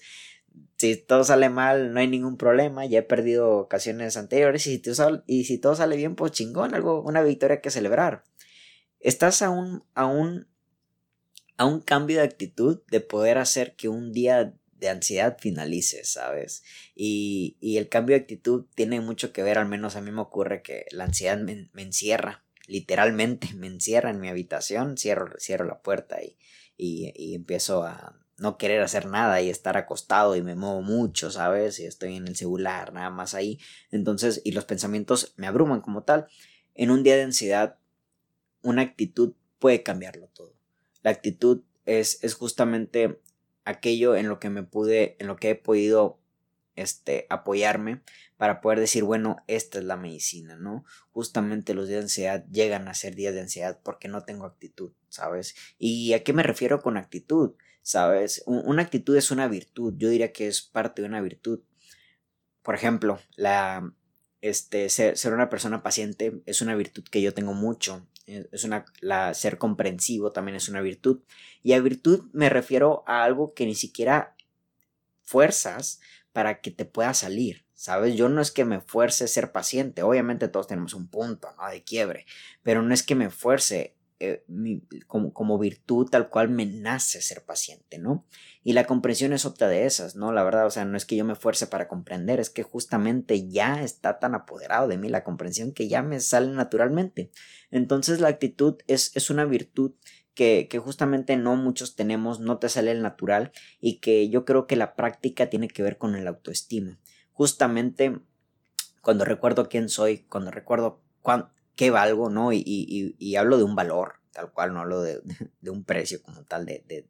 si 0.77 0.95
todo 0.95 1.23
sale 1.23 1.49
mal 1.49 1.93
no 1.93 1.99
hay 1.99 2.07
ningún 2.07 2.37
problema, 2.37 2.85
ya 2.85 2.99
he 2.99 3.03
perdido 3.03 3.57
ocasiones 3.57 4.17
anteriores 4.17 4.65
y 4.65 4.79
si, 4.79 4.93
y 5.27 5.43
si 5.45 5.57
todo 5.59 5.75
sale 5.75 5.95
bien, 5.95 6.15
pues 6.15 6.31
chingón, 6.31 6.73
algo, 6.73 7.01
una 7.03 7.21
victoria 7.21 7.61
que 7.61 7.69
celebrar. 7.69 8.23
Estás 8.99 9.41
a 9.43 9.49
un, 9.51 9.83
a 9.93 10.05
un, 10.07 10.47
a 11.57 11.65
un 11.65 11.81
cambio 11.81 12.17
de 12.17 12.23
actitud 12.23 12.81
de 12.89 13.01
poder 13.01 13.37
hacer 13.37 13.75
que 13.75 13.89
un 13.89 14.11
día 14.11 14.55
de 14.81 14.89
ansiedad 14.89 15.37
finalice, 15.39 16.03
¿sabes? 16.03 16.63
Y, 16.95 17.55
y, 17.61 17.77
el 17.77 17.87
cambio 17.87 18.15
de 18.15 18.23
actitud 18.23 18.65
tiene 18.73 18.99
mucho 18.99 19.31
que 19.31 19.43
ver, 19.43 19.59
al 19.59 19.67
menos 19.67 19.95
a 19.95 20.01
mí 20.01 20.11
me 20.11 20.21
ocurre 20.21 20.63
que 20.63 20.85
la 20.91 21.05
ansiedad 21.05 21.37
me, 21.37 21.69
encierra, 21.77 22.43
literalmente 22.65 23.53
me 23.55 23.67
encierra 23.67 24.09
en 24.09 24.19
mi 24.19 24.27
habitación, 24.27 24.97
cierro, 24.97 25.39
cierro 25.39 25.65
la 25.65 25.81
puerta 25.81 26.21
y, 26.23 26.35
y, 26.75 27.13
y, 27.15 27.35
empiezo 27.35 27.83
a 27.83 28.19
no 28.37 28.57
querer 28.57 28.81
hacer 28.81 29.05
nada 29.05 29.39
y 29.39 29.51
estar 29.51 29.77
acostado 29.77 30.35
y 30.35 30.41
me 30.41 30.55
muevo 30.55 30.81
mucho, 30.81 31.29
¿sabes? 31.29 31.79
Y 31.79 31.85
estoy 31.85 32.15
en 32.15 32.27
el 32.27 32.35
celular, 32.35 32.91
nada 32.91 33.11
más 33.11 33.35
ahí. 33.35 33.59
Entonces, 33.91 34.41
y 34.43 34.51
los 34.51 34.65
pensamientos 34.65 35.35
me 35.37 35.45
abruman 35.45 35.81
como 35.81 36.03
tal. 36.03 36.25
En 36.73 36.89
un 36.89 37.03
día 37.03 37.15
de 37.15 37.21
ansiedad, 37.21 37.77
una 38.63 38.81
actitud 38.81 39.35
puede 39.59 39.83
cambiarlo 39.83 40.27
todo. 40.29 40.55
La 41.03 41.11
actitud 41.11 41.61
es, 41.85 42.23
es 42.23 42.33
justamente 42.33 43.21
aquello 43.71 44.15
en 44.15 44.29
lo 44.29 44.39
que 44.39 44.49
me 44.49 44.63
pude, 44.63 45.15
en 45.19 45.27
lo 45.27 45.35
que 45.35 45.51
he 45.51 45.55
podido 45.55 46.19
este, 46.75 47.27
apoyarme 47.29 48.01
para 48.37 48.61
poder 48.61 48.79
decir, 48.79 49.03
bueno, 49.03 49.37
esta 49.47 49.79
es 49.79 49.85
la 49.85 49.97
medicina, 49.97 50.55
¿no? 50.55 50.85
Justamente 51.11 51.73
los 51.73 51.87
días 51.87 51.99
de 51.99 52.05
ansiedad 52.05 52.45
llegan 52.51 52.87
a 52.87 52.93
ser 52.93 53.15
días 53.15 53.33
de 53.33 53.41
ansiedad 53.41 53.79
porque 53.83 54.07
no 54.07 54.23
tengo 54.23 54.45
actitud, 54.45 54.91
¿sabes? 55.09 55.55
¿Y 55.77 56.13
a 56.13 56.23
qué 56.23 56.33
me 56.33 56.43
refiero 56.43 56.81
con 56.81 56.97
actitud? 56.97 57.53
¿Sabes? 57.83 58.43
Una 58.45 58.83
actitud 58.83 59.15
es 59.15 59.31
una 59.31 59.47
virtud, 59.47 59.95
yo 59.97 60.09
diría 60.09 60.31
que 60.31 60.47
es 60.47 60.61
parte 60.61 61.01
de 61.01 61.07
una 61.07 61.21
virtud. 61.21 61.61
Por 62.61 62.75
ejemplo, 62.75 63.19
la, 63.35 63.91
este, 64.41 64.89
ser, 64.89 65.17
ser 65.17 65.33
una 65.33 65.49
persona 65.49 65.81
paciente 65.81 66.41
es 66.45 66.61
una 66.61 66.75
virtud 66.75 67.03
que 67.09 67.21
yo 67.21 67.33
tengo 67.33 67.53
mucho 67.53 68.07
es 68.51 68.63
una, 68.63 68.85
ser 69.33 69.57
comprensivo 69.57 70.31
también 70.31 70.55
es 70.55 70.69
una 70.69 70.81
virtud. 70.81 71.21
Y 71.63 71.73
a 71.73 71.79
virtud 71.79 72.29
me 72.33 72.49
refiero 72.49 73.03
a 73.07 73.23
algo 73.23 73.53
que 73.53 73.65
ni 73.65 73.75
siquiera 73.75 74.35
fuerzas 75.21 75.99
para 76.33 76.61
que 76.61 76.71
te 76.71 76.85
pueda 76.85 77.13
salir, 77.13 77.65
¿sabes? 77.73 78.15
Yo 78.15 78.29
no 78.29 78.41
es 78.41 78.51
que 78.51 78.65
me 78.65 78.81
fuerce 78.81 79.27
ser 79.27 79.51
paciente, 79.51 80.03
obviamente 80.03 80.47
todos 80.47 80.67
tenemos 80.67 80.93
un 80.93 81.07
punto, 81.07 81.49
¿no? 81.57 81.69
De 81.69 81.83
quiebre, 81.83 82.25
pero 82.63 82.81
no 82.81 82.93
es 82.93 83.03
que 83.03 83.15
me 83.15 83.29
fuerce 83.29 83.95
eh, 84.21 84.43
como, 85.07 85.33
como, 85.33 85.57
virtud 85.57 86.07
tal 86.09 86.29
cual 86.29 86.49
me 86.49 86.65
nace 86.65 87.21
ser 87.21 87.43
paciente, 87.43 87.97
¿no? 87.97 88.25
Y 88.63 88.73
la 88.73 88.85
comprensión 88.85 89.33
es 89.33 89.45
otra 89.45 89.67
de 89.67 89.85
esas, 89.85 90.15
¿no? 90.15 90.31
La 90.31 90.43
verdad, 90.43 90.67
o 90.67 90.69
sea, 90.69 90.85
no 90.85 90.95
es 90.95 91.05
que 91.05 91.15
yo 91.15 91.25
me 91.25 91.35
fuerce 91.35 91.65
para 91.65 91.87
comprender, 91.87 92.39
es 92.39 92.49
que 92.49 92.63
justamente 92.63 93.49
ya 93.49 93.81
está 93.81 94.19
tan 94.19 94.35
apoderado 94.35 94.87
de 94.87 94.97
mí 94.97 95.09
la 95.09 95.23
comprensión 95.23 95.71
que 95.73 95.87
ya 95.87 96.03
me 96.03 96.19
sale 96.19 96.51
naturalmente. 96.51 97.31
Entonces 97.71 98.19
la 98.19 98.27
actitud 98.27 98.77
es, 98.87 99.11
es 99.15 99.29
una 99.29 99.45
virtud 99.45 99.93
que, 100.35 100.67
que, 100.69 100.79
justamente 100.79 101.35
no 101.35 101.55
muchos 101.55 101.95
tenemos, 101.95 102.39
no 102.39 102.59
te 102.59 102.69
sale 102.69 102.91
el 102.91 103.01
natural 103.01 103.51
y 103.79 103.99
que 103.99 104.29
yo 104.29 104.45
creo 104.45 104.67
que 104.67 104.75
la 104.75 104.95
práctica 104.95 105.49
tiene 105.49 105.67
que 105.67 105.83
ver 105.83 105.97
con 105.97 106.15
el 106.15 106.27
autoestima. 106.27 106.99
Justamente 107.33 108.21
cuando 109.01 109.25
recuerdo 109.25 109.67
quién 109.67 109.89
soy, 109.89 110.19
cuando 110.29 110.51
recuerdo 110.51 111.01
qué 111.75 111.91
valgo, 111.91 112.29
¿no? 112.29 112.51
Y, 112.53 112.63
y, 112.65 113.15
y, 113.17 113.35
hablo 113.35 113.57
de 113.57 113.63
un 113.63 113.75
valor, 113.75 114.15
tal 114.31 114.51
cual, 114.51 114.73
no 114.73 114.81
hablo 114.81 115.01
de, 115.01 115.21
de 115.61 115.69
un 115.69 115.83
precio 115.83 116.21
como 116.21 116.43
tal, 116.43 116.65
de, 116.65 116.83
de, 116.87 117.07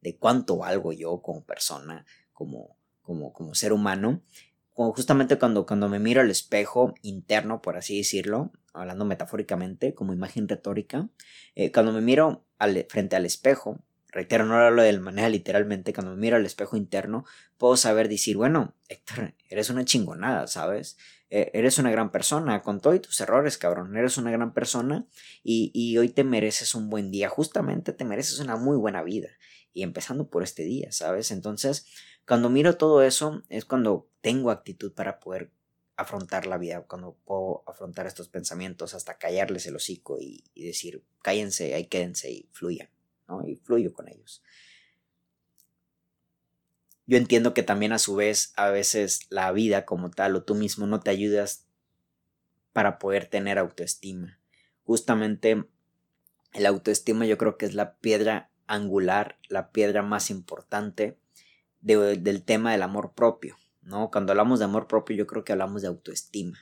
de, 0.00 0.16
cuánto 0.18 0.58
valgo 0.58 0.92
yo 0.92 1.20
como 1.22 1.44
persona, 1.44 2.06
como, 2.32 2.76
como, 3.02 3.32
como 3.32 3.54
ser 3.54 3.72
humano. 3.72 4.22
justamente 4.74 5.38
cuando, 5.38 5.66
cuando 5.66 5.88
me 5.88 5.98
miro 5.98 6.20
al 6.20 6.30
espejo 6.30 6.94
interno, 7.02 7.60
por 7.60 7.76
así 7.76 7.98
decirlo, 7.98 8.52
hablando 8.72 9.04
metafóricamente, 9.04 9.94
como 9.94 10.12
imagen 10.12 10.48
retórica, 10.48 11.08
eh, 11.54 11.72
cuando 11.72 11.92
me 11.92 12.00
miro 12.00 12.46
al, 12.58 12.86
frente 12.88 13.16
al 13.16 13.26
espejo, 13.26 13.82
reitero, 14.10 14.46
no 14.46 14.56
hablo 14.56 14.82
de 14.82 14.98
manera 14.98 15.28
literalmente, 15.28 15.92
cuando 15.92 16.12
me 16.12 16.20
miro 16.20 16.36
al 16.36 16.46
espejo 16.46 16.76
interno, 16.76 17.24
puedo 17.56 17.76
saber 17.76 18.08
decir, 18.08 18.36
bueno, 18.36 18.74
Héctor, 18.88 19.34
eres 19.48 19.70
una 19.70 19.84
chingonada, 19.84 20.46
¿sabes? 20.46 20.96
E, 21.30 21.50
eres 21.54 21.78
una 21.78 21.90
gran 21.90 22.10
persona, 22.10 22.62
con 22.62 22.80
todos 22.80 23.00
tus 23.02 23.20
errores, 23.20 23.58
cabrón, 23.58 23.96
eres 23.96 24.16
una 24.18 24.30
gran 24.30 24.54
persona 24.54 25.06
y, 25.42 25.70
y 25.74 25.98
hoy 25.98 26.08
te 26.08 26.24
mereces 26.24 26.74
un 26.74 26.88
buen 26.88 27.10
día, 27.10 27.28
justamente 27.28 27.92
te 27.92 28.04
mereces 28.04 28.38
una 28.38 28.56
muy 28.56 28.76
buena 28.76 29.02
vida, 29.02 29.28
y 29.72 29.82
empezando 29.82 30.28
por 30.28 30.42
este 30.42 30.64
día, 30.64 30.90
¿sabes? 30.92 31.30
Entonces, 31.30 31.86
cuando 32.26 32.50
miro 32.50 32.76
todo 32.76 33.02
eso, 33.02 33.42
es 33.48 33.64
cuando 33.64 34.08
tengo 34.20 34.50
actitud 34.50 34.92
para 34.92 35.20
poder 35.20 35.50
afrontar 35.96 36.46
la 36.46 36.58
vida, 36.58 36.82
cuando 36.82 37.16
puedo 37.24 37.64
afrontar 37.66 38.06
estos 38.06 38.28
pensamientos 38.28 38.94
hasta 38.94 39.18
callarles 39.18 39.66
el 39.66 39.76
hocico 39.76 40.18
y, 40.20 40.44
y 40.54 40.64
decir, 40.64 41.04
cállense, 41.22 41.74
ahí 41.74 41.86
quédense 41.86 42.30
y 42.30 42.48
fluyan. 42.52 42.88
Y 43.46 43.56
fluyo 43.56 43.92
con 43.92 44.08
ellos. 44.08 44.42
Yo 47.08 47.16
entiendo 47.16 47.54
que 47.54 47.62
también 47.62 47.92
a 47.92 47.98
su 47.98 48.16
vez 48.16 48.52
a 48.54 48.68
veces 48.68 49.20
la 49.30 49.50
vida 49.50 49.86
como 49.86 50.10
tal 50.10 50.36
o 50.36 50.42
tú 50.42 50.54
mismo 50.54 50.86
no 50.86 51.00
te 51.00 51.08
ayudas 51.08 51.64
para 52.74 52.98
poder 52.98 53.24
tener 53.24 53.58
autoestima. 53.58 54.38
Justamente 54.84 55.64
el 56.52 56.66
autoestima 56.66 57.24
yo 57.24 57.38
creo 57.38 57.56
que 57.56 57.64
es 57.64 57.72
la 57.72 57.94
piedra 57.96 58.50
angular, 58.66 59.38
la 59.48 59.72
piedra 59.72 60.02
más 60.02 60.28
importante 60.28 61.18
del 61.80 62.42
tema 62.44 62.72
del 62.72 62.82
amor 62.82 63.14
propio, 63.14 63.56
¿no? 63.80 64.10
Cuando 64.10 64.32
hablamos 64.32 64.58
de 64.58 64.66
amor 64.66 64.86
propio 64.86 65.16
yo 65.16 65.26
creo 65.26 65.44
que 65.44 65.52
hablamos 65.52 65.80
de 65.80 65.88
autoestima. 65.88 66.58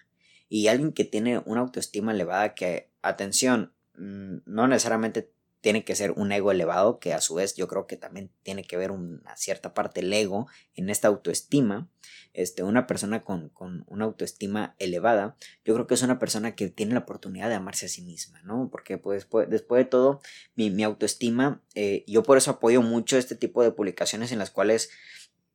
Y 0.48 0.68
alguien 0.68 0.92
que 0.92 1.04
tiene 1.04 1.42
una 1.44 1.62
autoestima 1.62 2.12
elevada 2.12 2.54
que, 2.54 2.88
atención, 3.02 3.72
mm, 3.96 4.36
no 4.46 4.68
necesariamente 4.68 5.32
tiene 5.66 5.82
que 5.82 5.96
ser 5.96 6.12
un 6.12 6.30
ego 6.30 6.52
elevado, 6.52 7.00
que 7.00 7.12
a 7.12 7.20
su 7.20 7.34
vez 7.34 7.56
yo 7.56 7.66
creo 7.66 7.88
que 7.88 7.96
también 7.96 8.30
tiene 8.44 8.62
que 8.62 8.76
ver 8.76 8.92
una 8.92 9.36
cierta 9.36 9.74
parte 9.74 9.98
el 9.98 10.12
ego 10.12 10.46
en 10.76 10.90
esta 10.90 11.08
autoestima. 11.08 11.90
Este, 12.34 12.62
una 12.62 12.86
persona 12.86 13.22
con, 13.22 13.48
con, 13.48 13.84
una 13.88 14.04
autoestima 14.04 14.76
elevada, 14.78 15.36
yo 15.64 15.74
creo 15.74 15.88
que 15.88 15.94
es 15.94 16.02
una 16.02 16.20
persona 16.20 16.54
que 16.54 16.68
tiene 16.68 16.94
la 16.94 17.00
oportunidad 17.00 17.48
de 17.48 17.56
amarse 17.56 17.86
a 17.86 17.88
sí 17.88 18.02
misma, 18.02 18.40
¿no? 18.42 18.68
Porque 18.70 18.96
pues, 18.96 19.26
después, 19.48 19.84
de 19.84 19.84
todo, 19.86 20.20
mi, 20.54 20.70
mi 20.70 20.84
autoestima, 20.84 21.60
eh, 21.74 22.04
yo 22.06 22.22
por 22.22 22.38
eso 22.38 22.52
apoyo 22.52 22.80
mucho 22.80 23.18
este 23.18 23.34
tipo 23.34 23.64
de 23.64 23.72
publicaciones 23.72 24.30
en 24.30 24.38
las 24.38 24.52
cuales 24.52 24.90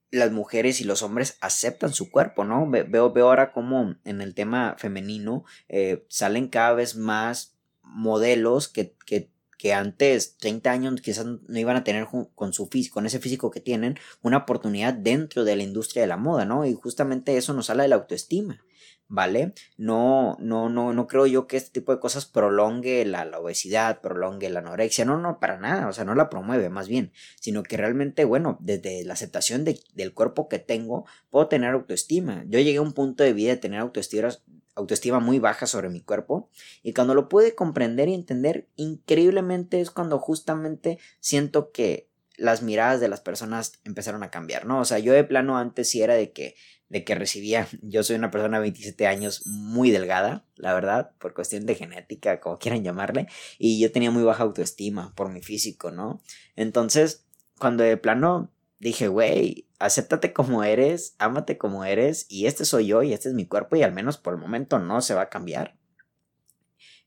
las 0.09 0.33
mujeres 0.33 0.81
y 0.81 0.83
los 0.83 1.03
hombres 1.03 1.37
aceptan 1.39 1.93
su 1.93 2.11
cuerpo, 2.11 2.43
¿no? 2.43 2.69
Veo, 2.69 3.13
veo 3.13 3.29
ahora 3.29 3.53
como 3.53 3.95
en 4.03 4.19
el 4.19 4.33
tema 4.35 4.75
femenino 4.77 5.45
eh, 5.69 6.05
salen 6.09 6.49
cada 6.49 6.73
vez 6.73 6.97
más 6.97 7.55
modelos 7.81 8.67
que, 8.67 8.97
que 9.05 9.31
que 9.61 9.75
antes, 9.75 10.37
30 10.37 10.71
años, 10.71 11.01
quizás 11.01 11.23
no 11.23 11.59
iban 11.59 11.75
a 11.75 11.83
tener 11.83 12.07
con 12.33 12.51
su 12.51 12.65
físico, 12.65 12.95
con 12.95 13.05
ese 13.05 13.19
físico 13.19 13.51
que 13.51 13.59
tienen, 13.59 13.95
una 14.23 14.37
oportunidad 14.37 14.91
dentro 14.91 15.43
de 15.43 15.55
la 15.55 15.61
industria 15.61 16.01
de 16.01 16.07
la 16.07 16.17
moda, 16.17 16.45
¿no? 16.45 16.65
Y 16.65 16.73
justamente 16.73 17.37
eso 17.37 17.53
nos 17.53 17.69
habla 17.69 17.83
de 17.83 17.89
la 17.89 17.97
autoestima. 17.97 18.59
¿vale? 19.07 19.53
No, 19.77 20.37
no, 20.39 20.69
no, 20.69 20.93
no 20.93 21.05
creo 21.05 21.27
yo 21.27 21.45
que 21.45 21.57
este 21.57 21.71
tipo 21.71 21.91
de 21.91 21.99
cosas 21.99 22.25
prolongue 22.25 23.03
la, 23.05 23.29
obesidad, 23.37 23.99
prolongue 23.99 24.49
la 24.49 24.59
anorexia, 24.59 25.03
no, 25.03 25.19
no, 25.19 25.37
para 25.37 25.57
nada, 25.57 25.89
o 25.89 25.93
sea, 25.93 26.05
no 26.05 26.15
la 26.15 26.29
promueve 26.29 26.69
más 26.69 26.87
bien, 26.87 27.11
sino 27.37 27.61
que 27.61 27.75
realmente, 27.75 28.23
bueno, 28.23 28.57
desde 28.61 29.03
la 29.03 29.13
aceptación 29.13 29.65
del 29.65 30.13
cuerpo 30.13 30.47
que 30.47 30.59
tengo, 30.59 31.05
puedo 31.29 31.49
tener 31.49 31.73
autoestima. 31.73 32.45
Yo 32.47 32.59
llegué 32.59 32.77
a 32.77 32.81
un 32.81 32.93
punto 32.93 33.25
de 33.25 33.33
vida 33.33 33.51
de 33.51 33.57
tener 33.57 33.81
autoestima, 33.81 34.29
autoestima 34.75 35.19
muy 35.19 35.39
baja 35.39 35.67
sobre 35.67 35.89
mi 35.89 36.01
cuerpo 36.01 36.49
y 36.83 36.93
cuando 36.93 37.13
lo 37.13 37.29
pude 37.29 37.55
comprender 37.55 38.09
y 38.09 38.13
entender, 38.13 38.67
increíblemente 38.75 39.81
es 39.81 39.91
cuando 39.91 40.19
justamente 40.19 40.99
siento 41.19 41.71
que 41.71 42.09
las 42.37 42.61
miradas 42.63 42.99
de 42.99 43.07
las 43.07 43.21
personas 43.21 43.73
empezaron 43.83 44.23
a 44.23 44.31
cambiar, 44.31 44.65
¿no? 44.65 44.79
O 44.79 44.85
sea, 44.85 44.99
yo 44.99 45.13
de 45.13 45.23
plano 45.23 45.57
antes 45.57 45.89
sí 45.89 46.01
era 46.01 46.15
de 46.15 46.31
que 46.31 46.55
de 46.91 47.05
que 47.05 47.15
recibía, 47.15 47.69
yo 47.81 48.03
soy 48.03 48.17
una 48.17 48.31
persona 48.31 48.57
de 48.57 48.63
27 48.63 49.07
años 49.07 49.43
muy 49.45 49.91
delgada, 49.91 50.45
la 50.57 50.73
verdad, 50.73 51.11
por 51.19 51.33
cuestión 51.33 51.65
de 51.65 51.75
genética, 51.75 52.41
como 52.41 52.59
quieran 52.59 52.83
llamarle, 52.83 53.27
y 53.57 53.79
yo 53.79 53.93
tenía 53.93 54.11
muy 54.11 54.23
baja 54.23 54.43
autoestima 54.43 55.15
por 55.15 55.29
mi 55.29 55.41
físico, 55.41 55.89
¿no? 55.91 56.21
Entonces, 56.57 57.25
cuando 57.57 57.83
de 57.83 57.95
plano 57.95 58.51
dije, 58.81 59.07
güey, 59.07 59.67
acéptate 59.77 60.33
como 60.33 60.63
eres, 60.63 61.15
ámate 61.19 61.57
como 61.57 61.85
eres, 61.85 62.25
y 62.27 62.47
este 62.47 62.65
soy 62.65 62.87
yo 62.87 63.03
y 63.03 63.13
este 63.13 63.29
es 63.29 63.35
mi 63.35 63.45
cuerpo, 63.45 63.75
y 63.75 63.83
al 63.83 63.93
menos 63.93 64.17
por 64.17 64.33
el 64.33 64.39
momento 64.39 64.79
no 64.79 65.01
se 65.01 65.13
va 65.13 65.21
a 65.21 65.29
cambiar. 65.29 65.77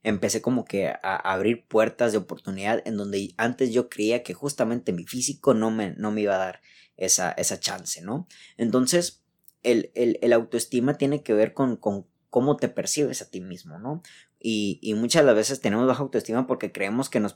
Empecé 0.01 0.41
como 0.41 0.63
que 0.63 0.87
a 0.87 1.15
abrir 1.15 1.67
puertas 1.67 2.13
de 2.13 2.19
oportunidad 2.19 2.81
en 2.85 2.95
donde 2.95 3.33
antes 3.37 3.73
yo 3.73 3.89
creía 3.89 4.23
que 4.23 4.33
justamente 4.33 4.93
mi 4.93 5.05
físico 5.05 5.53
no 5.53 5.69
me, 5.69 5.91
no 5.91 6.11
me 6.11 6.21
iba 6.21 6.35
a 6.35 6.45
dar 6.45 6.61
esa, 6.95 7.31
esa 7.31 7.59
chance, 7.59 8.01
¿no? 8.01 8.27
Entonces, 8.55 9.23
el, 9.61 9.91
el, 9.95 10.31
autoestima 10.31 10.93
tiene 10.93 11.23
que 11.23 11.33
ver 11.33 11.53
con, 11.53 11.75
con, 11.75 12.07
cómo 12.29 12.55
te 12.55 12.69
percibes 12.69 13.21
a 13.21 13.29
ti 13.29 13.41
mismo, 13.41 13.79
¿no? 13.79 14.01
Y, 14.39 14.79
y, 14.81 14.93
muchas 14.93 15.23
de 15.23 15.25
las 15.25 15.35
veces 15.35 15.59
tenemos 15.59 15.87
baja 15.87 16.03
autoestima 16.03 16.47
porque 16.47 16.71
creemos 16.71 17.09
que 17.09 17.19
nos, 17.19 17.35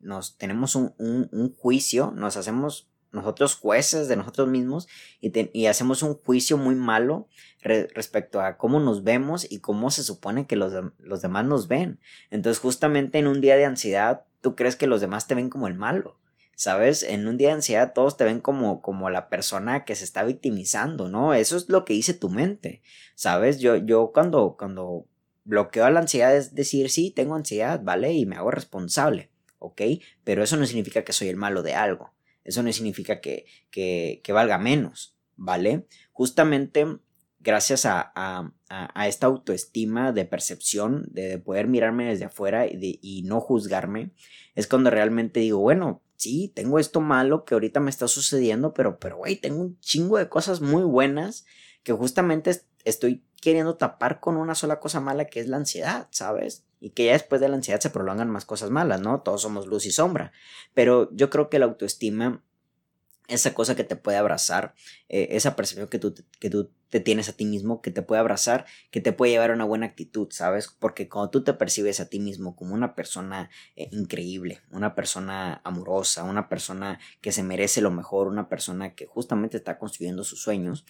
nos 0.00 0.36
tenemos 0.36 0.76
un, 0.76 0.94
un, 0.98 1.54
juicio, 1.56 2.12
nos 2.14 2.36
hacemos 2.36 2.90
nosotros 3.12 3.54
jueces 3.54 4.08
de 4.08 4.16
nosotros 4.16 4.48
mismos 4.48 4.88
y, 5.20 5.66
hacemos 5.66 6.02
un 6.02 6.14
juicio 6.14 6.56
muy 6.56 6.74
malo 6.74 7.28
respecto 7.62 8.40
a 8.40 8.56
cómo 8.56 8.80
nos 8.80 9.02
vemos 9.02 9.50
y 9.50 9.60
cómo 9.60 9.90
se 9.90 10.02
supone 10.02 10.46
que 10.46 10.56
los, 10.56 10.72
los 10.98 11.22
demás 11.22 11.44
nos 11.44 11.68
ven. 11.68 12.00
Entonces 12.30 12.60
justamente 12.60 13.18
en 13.18 13.26
un 13.26 13.40
día 13.40 13.56
de 13.56 13.64
ansiedad 13.64 14.24
tú 14.40 14.54
crees 14.56 14.76
que 14.76 14.86
los 14.86 15.00
demás 15.00 15.26
te 15.26 15.34
ven 15.34 15.50
como 15.50 15.68
el 15.68 15.74
malo 15.74 16.20
¿sabes? 16.60 17.04
En 17.04 17.26
un 17.26 17.38
día 17.38 17.48
de 17.48 17.54
ansiedad 17.54 17.94
todos 17.94 18.18
te 18.18 18.24
ven 18.24 18.38
como, 18.38 18.82
como 18.82 19.08
la 19.08 19.30
persona 19.30 19.86
que 19.86 19.94
se 19.94 20.04
está 20.04 20.24
victimizando, 20.24 21.08
¿no? 21.08 21.32
Eso 21.32 21.56
es 21.56 21.70
lo 21.70 21.86
que 21.86 21.94
dice 21.94 22.12
tu 22.12 22.28
mente, 22.28 22.82
¿sabes? 23.14 23.60
Yo, 23.60 23.76
yo 23.76 24.12
cuando, 24.12 24.56
cuando 24.58 25.06
bloqueo 25.44 25.88
la 25.88 26.00
ansiedad 26.00 26.36
es 26.36 26.54
decir, 26.54 26.90
sí, 26.90 27.12
tengo 27.12 27.34
ansiedad, 27.34 27.80
¿vale? 27.82 28.12
Y 28.12 28.26
me 28.26 28.36
hago 28.36 28.50
responsable, 28.50 29.30
¿ok? 29.58 29.80
Pero 30.22 30.42
eso 30.42 30.58
no 30.58 30.66
significa 30.66 31.02
que 31.02 31.14
soy 31.14 31.28
el 31.28 31.36
malo 31.36 31.62
de 31.62 31.74
algo, 31.76 32.12
eso 32.44 32.62
no 32.62 32.72
significa 32.72 33.20
que, 33.20 33.46
que, 33.70 34.20
que 34.24 34.32
valga 34.32 34.58
menos, 34.58 35.16
¿vale? 35.36 35.86
Justamente 36.12 36.86
gracias 37.40 37.86
a, 37.86 38.12
a, 38.14 38.52
a, 38.68 39.08
esta 39.08 39.26
autoestima 39.26 40.12
de 40.12 40.26
percepción, 40.26 41.06
de 41.10 41.38
poder 41.38 41.68
mirarme 41.68 42.08
desde 42.08 42.26
afuera 42.26 42.66
y, 42.66 42.98
y 43.00 43.22
no 43.22 43.40
juzgarme, 43.40 44.12
es 44.54 44.66
cuando 44.66 44.90
realmente 44.90 45.40
digo, 45.40 45.58
bueno, 45.58 46.02
sí, 46.16 46.52
tengo 46.54 46.78
esto 46.78 47.00
malo 47.00 47.44
que 47.44 47.54
ahorita 47.54 47.80
me 47.80 47.90
está 47.90 48.06
sucediendo, 48.08 48.74
pero, 48.74 48.98
pero, 48.98 49.16
güey, 49.16 49.36
tengo 49.36 49.60
un 49.62 49.80
chingo 49.80 50.18
de 50.18 50.28
cosas 50.28 50.60
muy 50.60 50.82
buenas 50.82 51.46
que 51.82 51.92
justamente 51.92 52.60
estoy 52.84 53.24
queriendo 53.40 53.76
tapar 53.76 54.20
con 54.20 54.36
una 54.36 54.54
sola 54.54 54.80
cosa 54.80 55.00
mala 55.00 55.26
que 55.26 55.40
es 55.40 55.48
la 55.48 55.56
ansiedad, 55.56 56.08
¿sabes? 56.10 56.64
Y 56.80 56.90
que 56.90 57.06
ya 57.06 57.12
después 57.12 57.40
de 57.40 57.48
la 57.48 57.56
ansiedad 57.56 57.80
se 57.80 57.90
prolongan 57.90 58.30
más 58.30 58.44
cosas 58.44 58.70
malas, 58.70 59.00
¿no? 59.00 59.20
Todos 59.22 59.42
somos 59.42 59.66
luz 59.66 59.86
y 59.86 59.90
sombra. 59.90 60.32
Pero 60.74 61.10
yo 61.12 61.30
creo 61.30 61.50
que 61.50 61.58
la 61.58 61.66
autoestima 61.66 62.42
esa 63.30 63.54
cosa 63.54 63.76
que 63.76 63.84
te 63.84 63.96
puede 63.96 64.18
abrazar, 64.18 64.74
eh, 65.08 65.28
esa 65.30 65.56
percepción 65.56 65.88
que 65.88 65.98
tú, 65.98 66.14
que 66.40 66.50
tú 66.50 66.70
te 66.88 66.98
tienes 66.98 67.28
a 67.28 67.32
ti 67.32 67.44
mismo, 67.44 67.80
que 67.80 67.92
te 67.92 68.02
puede 68.02 68.18
abrazar, 68.18 68.66
que 68.90 69.00
te 69.00 69.12
puede 69.12 69.32
llevar 69.32 69.52
a 69.52 69.54
una 69.54 69.64
buena 69.64 69.86
actitud, 69.86 70.28
¿sabes? 70.32 70.68
Porque 70.78 71.08
cuando 71.08 71.30
tú 71.30 71.44
te 71.44 71.54
percibes 71.54 72.00
a 72.00 72.08
ti 72.08 72.18
mismo 72.18 72.56
como 72.56 72.74
una 72.74 72.96
persona 72.96 73.48
eh, 73.76 73.88
increíble, 73.92 74.60
una 74.70 74.96
persona 74.96 75.60
amorosa, 75.64 76.24
una 76.24 76.48
persona 76.48 76.98
que 77.20 77.30
se 77.30 77.44
merece 77.44 77.80
lo 77.80 77.92
mejor, 77.92 78.26
una 78.26 78.48
persona 78.48 78.94
que 78.94 79.06
justamente 79.06 79.56
está 79.56 79.78
construyendo 79.78 80.24
sus 80.24 80.42
sueños, 80.42 80.84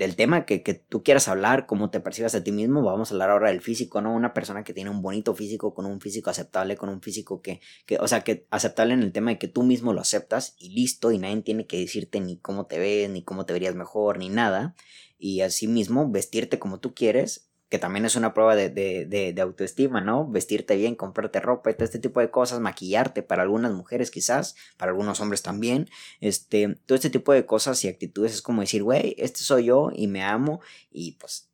del 0.00 0.16
tema 0.16 0.46
que, 0.46 0.62
que, 0.62 0.72
tú 0.72 1.02
quieras 1.02 1.28
hablar, 1.28 1.66
cómo 1.66 1.90
te 1.90 2.00
percibas 2.00 2.34
a 2.34 2.42
ti 2.42 2.52
mismo, 2.52 2.82
vamos 2.82 3.10
a 3.10 3.14
hablar 3.14 3.28
ahora 3.28 3.50
del 3.50 3.60
físico, 3.60 4.00
¿no? 4.00 4.14
Una 4.14 4.32
persona 4.32 4.64
que 4.64 4.72
tiene 4.72 4.88
un 4.88 5.02
bonito 5.02 5.34
físico, 5.34 5.74
con 5.74 5.84
un 5.84 6.00
físico 6.00 6.30
aceptable, 6.30 6.78
con 6.78 6.88
un 6.88 7.02
físico 7.02 7.42
que, 7.42 7.60
que, 7.84 7.98
o 7.98 8.08
sea, 8.08 8.22
que 8.22 8.46
aceptable 8.50 8.94
en 8.94 9.02
el 9.02 9.12
tema 9.12 9.30
de 9.30 9.38
que 9.38 9.46
tú 9.46 9.62
mismo 9.62 9.92
lo 9.92 10.00
aceptas 10.00 10.54
y 10.58 10.70
listo, 10.70 11.12
y 11.12 11.18
nadie 11.18 11.42
tiene 11.42 11.66
que 11.66 11.78
decirte 11.78 12.18
ni 12.18 12.38
cómo 12.38 12.64
te 12.64 12.78
ves, 12.78 13.10
ni 13.10 13.22
cómo 13.22 13.44
te 13.44 13.52
verías 13.52 13.74
mejor, 13.74 14.16
ni 14.16 14.30
nada. 14.30 14.74
Y 15.18 15.42
así 15.42 15.66
mismo 15.66 16.10
vestirte 16.10 16.58
como 16.58 16.80
tú 16.80 16.94
quieres 16.94 17.49
que 17.70 17.78
también 17.78 18.04
es 18.04 18.16
una 18.16 18.34
prueba 18.34 18.56
de, 18.56 18.68
de, 18.68 19.32
de, 19.32 19.40
autoestima, 19.40 20.00
¿no? 20.00 20.28
Vestirte 20.28 20.76
bien, 20.76 20.96
comprarte 20.96 21.38
ropa 21.38 21.70
y 21.70 21.74
todo 21.74 21.84
este 21.84 22.00
tipo 22.00 22.18
de 22.18 22.28
cosas, 22.28 22.58
maquillarte 22.58 23.22
para 23.22 23.42
algunas 23.42 23.72
mujeres 23.72 24.10
quizás, 24.10 24.56
para 24.76 24.90
algunos 24.90 25.20
hombres 25.20 25.42
también, 25.42 25.88
este, 26.20 26.74
todo 26.84 26.96
este 26.96 27.10
tipo 27.10 27.32
de 27.32 27.46
cosas 27.46 27.82
y 27.84 27.88
actitudes 27.88 28.34
es 28.34 28.42
como 28.42 28.60
decir, 28.60 28.82
güey, 28.82 29.14
este 29.18 29.38
soy 29.40 29.66
yo 29.66 29.90
y 29.94 30.08
me 30.08 30.24
amo 30.24 30.60
y 30.90 31.12
pues, 31.12 31.48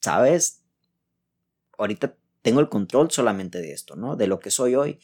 ¿sabes? 0.00 0.62
Ahorita 1.78 2.16
tengo 2.42 2.58
el 2.58 2.68
control 2.68 3.12
solamente 3.12 3.60
de 3.60 3.72
esto, 3.72 3.94
¿no? 3.94 4.16
De 4.16 4.26
lo 4.26 4.40
que 4.40 4.50
soy 4.50 4.74
hoy. 4.74 4.98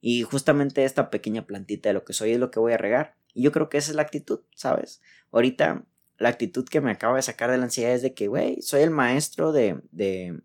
Y 0.00 0.22
justamente 0.24 0.84
esta 0.84 1.08
pequeña 1.08 1.46
plantita 1.46 1.88
de 1.88 1.94
lo 1.94 2.04
que 2.04 2.14
soy 2.14 2.32
es 2.32 2.40
lo 2.40 2.50
que 2.50 2.58
voy 2.58 2.72
a 2.72 2.78
regar. 2.78 3.16
Y 3.32 3.42
yo 3.42 3.52
creo 3.52 3.68
que 3.68 3.78
esa 3.78 3.92
es 3.92 3.96
la 3.96 4.02
actitud, 4.02 4.40
¿sabes? 4.56 5.00
Ahorita 5.30 5.84
la 6.18 6.28
actitud 6.28 6.64
que 6.68 6.80
me 6.80 6.90
acaba 6.90 7.16
de 7.16 7.22
sacar 7.22 7.50
de 7.50 7.58
la 7.58 7.64
ansiedad 7.64 7.92
es 7.92 8.02
de 8.02 8.14
que, 8.14 8.28
güey, 8.28 8.62
soy 8.62 8.82
el 8.82 8.90
maestro 8.90 9.52
de, 9.52 9.80
de, 9.90 10.40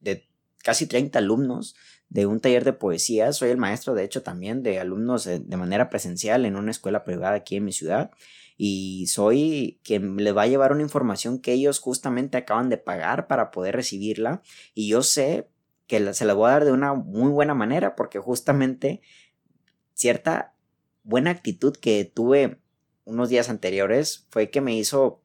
de 0.00 0.28
casi 0.62 0.86
30 0.86 1.18
alumnos 1.18 1.74
de 2.10 2.26
un 2.26 2.40
taller 2.40 2.64
de 2.64 2.72
poesía, 2.72 3.32
soy 3.32 3.50
el 3.50 3.56
maestro 3.56 3.94
de 3.94 4.04
hecho 4.04 4.22
también 4.22 4.62
de 4.62 4.80
alumnos 4.80 5.24
de, 5.24 5.56
manera 5.56 5.88
presencial 5.88 6.44
en 6.44 6.56
una 6.56 6.72
escuela 6.72 7.04
privada 7.04 7.36
aquí 7.36 7.56
en 7.56 7.64
mi 7.64 7.72
ciudad 7.72 8.10
y 8.56 9.06
soy 9.06 9.80
quien 9.84 10.16
le 10.16 10.32
va 10.32 10.42
a 10.42 10.46
llevar 10.48 10.72
una 10.72 10.82
información 10.82 11.40
que 11.40 11.52
ellos 11.52 11.78
justamente 11.78 12.36
acaban 12.36 12.68
de 12.68 12.78
pagar 12.78 13.28
para 13.28 13.52
poder 13.52 13.76
recibirla 13.76 14.42
y 14.74 14.88
yo 14.88 15.04
sé 15.04 15.48
que 15.86 16.12
se 16.12 16.24
la 16.24 16.34
voy 16.34 16.48
a 16.48 16.52
dar 16.52 16.64
de 16.64 16.72
una 16.72 16.94
muy 16.94 17.30
buena 17.30 17.54
manera 17.54 17.94
porque 17.94 18.18
justamente 18.18 19.00
cierta 19.94 20.54
buena 21.04 21.30
actitud 21.30 21.76
que 21.76 22.04
tuve 22.04 22.58
unos 23.04 23.28
días 23.28 23.48
anteriores 23.48 24.26
fue 24.30 24.50
que 24.50 24.60
me 24.60 24.76
hizo 24.76 25.22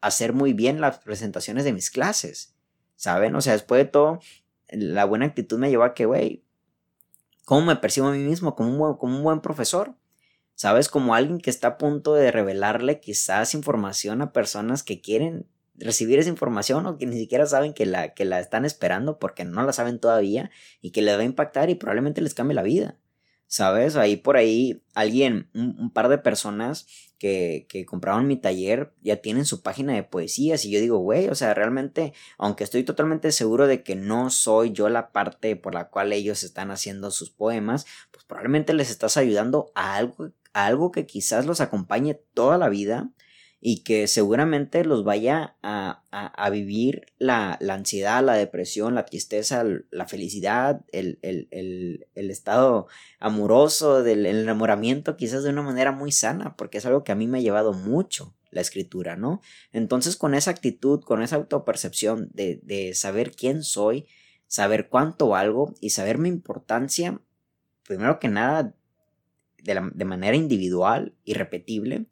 hacer 0.00 0.32
muy 0.32 0.52
bien 0.52 0.80
las 0.80 0.98
presentaciones 0.98 1.64
de 1.64 1.72
mis 1.72 1.90
clases. 1.90 2.54
¿Saben? 2.96 3.34
O 3.34 3.40
sea, 3.40 3.54
después 3.54 3.78
de 3.78 3.90
todo, 3.90 4.20
la 4.68 5.04
buena 5.04 5.26
actitud 5.26 5.58
me 5.58 5.70
llevó 5.70 5.84
a 5.84 5.94
que, 5.94 6.06
güey, 6.06 6.44
¿cómo 7.44 7.66
me 7.66 7.76
percibo 7.76 8.08
a 8.08 8.12
mí 8.12 8.18
mismo? 8.18 8.54
Como 8.54 8.70
un, 8.70 8.78
buen, 8.78 8.94
como 8.94 9.16
un 9.16 9.22
buen 9.22 9.40
profesor. 9.40 9.94
¿Sabes? 10.54 10.90
Como 10.90 11.14
alguien 11.14 11.38
que 11.38 11.48
está 11.48 11.68
a 11.68 11.78
punto 11.78 12.12
de 12.12 12.30
revelarle 12.30 13.00
quizás 13.00 13.54
información 13.54 14.20
a 14.20 14.32
personas 14.32 14.82
que 14.82 15.00
quieren 15.00 15.46
recibir 15.74 16.18
esa 16.18 16.28
información 16.28 16.84
o 16.84 16.98
que 16.98 17.06
ni 17.06 17.16
siquiera 17.16 17.46
saben 17.46 17.72
que 17.72 17.86
la, 17.86 18.12
que 18.12 18.26
la 18.26 18.38
están 18.38 18.66
esperando 18.66 19.18
porque 19.18 19.46
no 19.46 19.62
la 19.62 19.72
saben 19.72 19.98
todavía 19.98 20.50
y 20.82 20.90
que 20.90 21.00
les 21.00 21.16
va 21.16 21.22
a 21.22 21.24
impactar 21.24 21.70
y 21.70 21.76
probablemente 21.76 22.20
les 22.20 22.34
cambie 22.34 22.54
la 22.54 22.62
vida. 22.62 22.98
¿Sabes? 23.46 23.96
Ahí 23.96 24.16
por 24.16 24.36
ahí 24.36 24.84
alguien, 24.94 25.48
un 25.54 25.90
par 25.90 26.08
de 26.08 26.18
personas 26.18 26.86
que, 27.20 27.66
que, 27.68 27.84
compraron 27.84 28.26
mi 28.26 28.38
taller 28.38 28.94
ya 29.02 29.18
tienen 29.18 29.44
su 29.44 29.62
página 29.62 29.92
de 29.92 30.02
poesías 30.02 30.64
y 30.64 30.70
yo 30.70 30.80
digo, 30.80 30.98
güey, 30.98 31.28
o 31.28 31.34
sea, 31.34 31.52
realmente, 31.52 32.14
aunque 32.38 32.64
estoy 32.64 32.82
totalmente 32.82 33.30
seguro 33.30 33.66
de 33.66 33.82
que 33.82 33.94
no 33.94 34.30
soy 34.30 34.72
yo 34.72 34.88
la 34.88 35.12
parte 35.12 35.54
por 35.54 35.74
la 35.74 35.90
cual 35.90 36.14
ellos 36.14 36.42
están 36.42 36.70
haciendo 36.70 37.10
sus 37.10 37.28
poemas, 37.28 37.84
pues 38.10 38.24
probablemente 38.24 38.72
les 38.72 38.90
estás 38.90 39.18
ayudando 39.18 39.70
a 39.74 39.96
algo, 39.96 40.30
a 40.54 40.64
algo 40.64 40.90
que 40.92 41.04
quizás 41.04 41.44
los 41.44 41.60
acompañe 41.60 42.14
toda 42.32 42.56
la 42.56 42.70
vida 42.70 43.10
y 43.62 43.82
que 43.82 44.08
seguramente 44.08 44.84
los 44.84 45.04
vaya 45.04 45.56
a, 45.62 46.02
a, 46.10 46.50
vivir 46.50 47.06
la, 47.18 47.58
la, 47.60 47.74
ansiedad, 47.74 48.24
la 48.24 48.32
depresión, 48.32 48.94
la 48.94 49.04
tristeza, 49.04 49.64
la 49.90 50.06
felicidad, 50.06 50.80
el, 50.92 51.18
el, 51.20 51.46
el, 51.50 52.06
el, 52.14 52.30
estado 52.30 52.86
amoroso, 53.18 54.02
del 54.02 54.24
enamoramiento, 54.24 55.16
quizás 55.16 55.44
de 55.44 55.50
una 55.50 55.62
manera 55.62 55.92
muy 55.92 56.10
sana, 56.10 56.56
porque 56.56 56.78
es 56.78 56.86
algo 56.86 57.04
que 57.04 57.12
a 57.12 57.16
mí 57.16 57.26
me 57.26 57.38
ha 57.38 57.42
llevado 57.42 57.74
mucho 57.74 58.34
la 58.50 58.62
escritura, 58.62 59.16
¿no? 59.16 59.42
Entonces 59.72 60.16
con 60.16 60.34
esa 60.34 60.50
actitud, 60.50 61.00
con 61.02 61.22
esa 61.22 61.36
autopercepción 61.36 62.30
de, 62.32 62.60
de 62.62 62.94
saber 62.94 63.32
quién 63.32 63.62
soy, 63.62 64.06
saber 64.46 64.88
cuánto 64.88 65.28
valgo 65.28 65.74
y 65.80 65.90
saber 65.90 66.16
mi 66.16 66.30
importancia, 66.30 67.20
primero 67.86 68.18
que 68.18 68.28
nada, 68.28 68.74
de, 69.62 69.74
la, 69.74 69.90
de 69.92 70.04
manera 70.06 70.36
individual 70.36 71.14
y 71.24 71.34
repetible, 71.34 72.06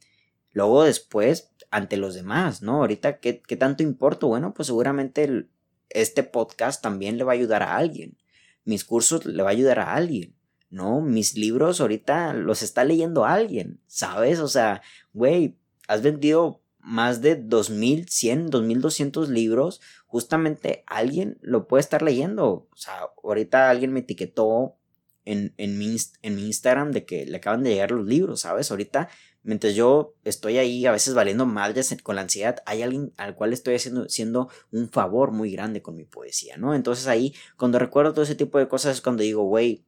Luego 0.53 0.85
después, 0.85 1.51
ante 1.71 1.97
los 1.97 2.15
demás, 2.15 2.63
¿no? 2.63 2.77
Ahorita, 2.81 3.19
¿qué, 3.21 3.43
qué 3.43 3.57
tanto 3.57 3.83
importo? 3.83 4.29
Bueno, 4.29 4.55
pues 4.55 4.67
seguramente 4.67 5.47
este 5.91 6.23
podcast 6.23 6.83
también 6.83 7.19
le 7.19 7.25
va 7.25 7.33
a 7.33 7.35
ayudar 7.35 7.63
a 7.63 7.77
alguien. 7.77 8.17
Mis 8.65 8.85
cursos 8.85 9.25
le 9.25 9.43
va 9.43 9.51
a 9.51 9.53
ayudar 9.53 9.79
a 9.79 9.95
alguien. 9.95 10.35
¿no? 10.71 11.01
Mis 11.01 11.35
libros 11.35 11.81
ahorita 11.81 12.35
los 12.35 12.63
está 12.63 12.85
leyendo 12.85 13.25
alguien, 13.25 13.81
¿sabes? 13.87 14.39
O 14.41 14.49
sea, 14.49 14.83
güey, 15.13 15.57
has 15.87 16.03
vendido 16.03 16.63
más 16.81 17.21
de 17.23 17.37
2100, 17.37 18.51
2200 18.51 19.29
libros, 19.29 19.81
justamente 20.07 20.85
alguien 20.87 21.39
lo 21.41 21.67
puede 21.67 21.81
estar 21.81 22.03
leyendo. 22.03 22.69
O 22.71 22.77
sea, 22.77 23.01
ahorita 23.23 23.71
alguien 23.71 23.93
me 23.93 24.01
etiquetó 24.01 24.77
en, 25.25 25.55
en, 25.59 25.79
mi, 25.79 25.97
en 26.23 26.37
mi 26.37 26.47
Instagram 26.47 26.93
de 26.93 27.05
que 27.05 27.27
le 27.27 27.37
acaban 27.37 27.63
de 27.63 27.71
llegar 27.71 27.91
los 27.91 28.07
libros, 28.07 28.41
¿sabes? 28.41 28.71
Ahorita 28.71 29.09
Mientras 29.49 29.75
yo 29.75 30.15
estoy 30.25 30.59
ahí 30.59 30.85
a 30.85 30.93
veces 30.93 31.15
valiendo 31.15 31.47
madres 31.47 31.97
con 32.03 32.17
la 32.17 32.21
ansiedad, 32.21 32.63
hay 32.67 32.83
alguien 32.83 33.15
al 33.17 33.35
cual 33.35 33.55
estoy 33.55 33.77
haciendo 33.77 34.07
siendo 34.11 34.51
un 34.73 34.91
favor 34.91 35.31
muy 35.31 35.51
grande 35.51 35.81
con 35.81 35.97
mi 35.97 36.05
poesía, 36.05 36.59
¿no? 36.59 36.75
Entonces 36.75 37.07
ahí, 37.07 37.35
cuando 37.57 37.79
recuerdo 37.79 38.13
todo 38.13 38.25
ese 38.25 38.35
tipo 38.35 38.59
de 38.59 38.69
cosas, 38.69 38.97
es 38.97 39.01
cuando 39.01 39.23
digo, 39.23 39.45
güey, 39.45 39.87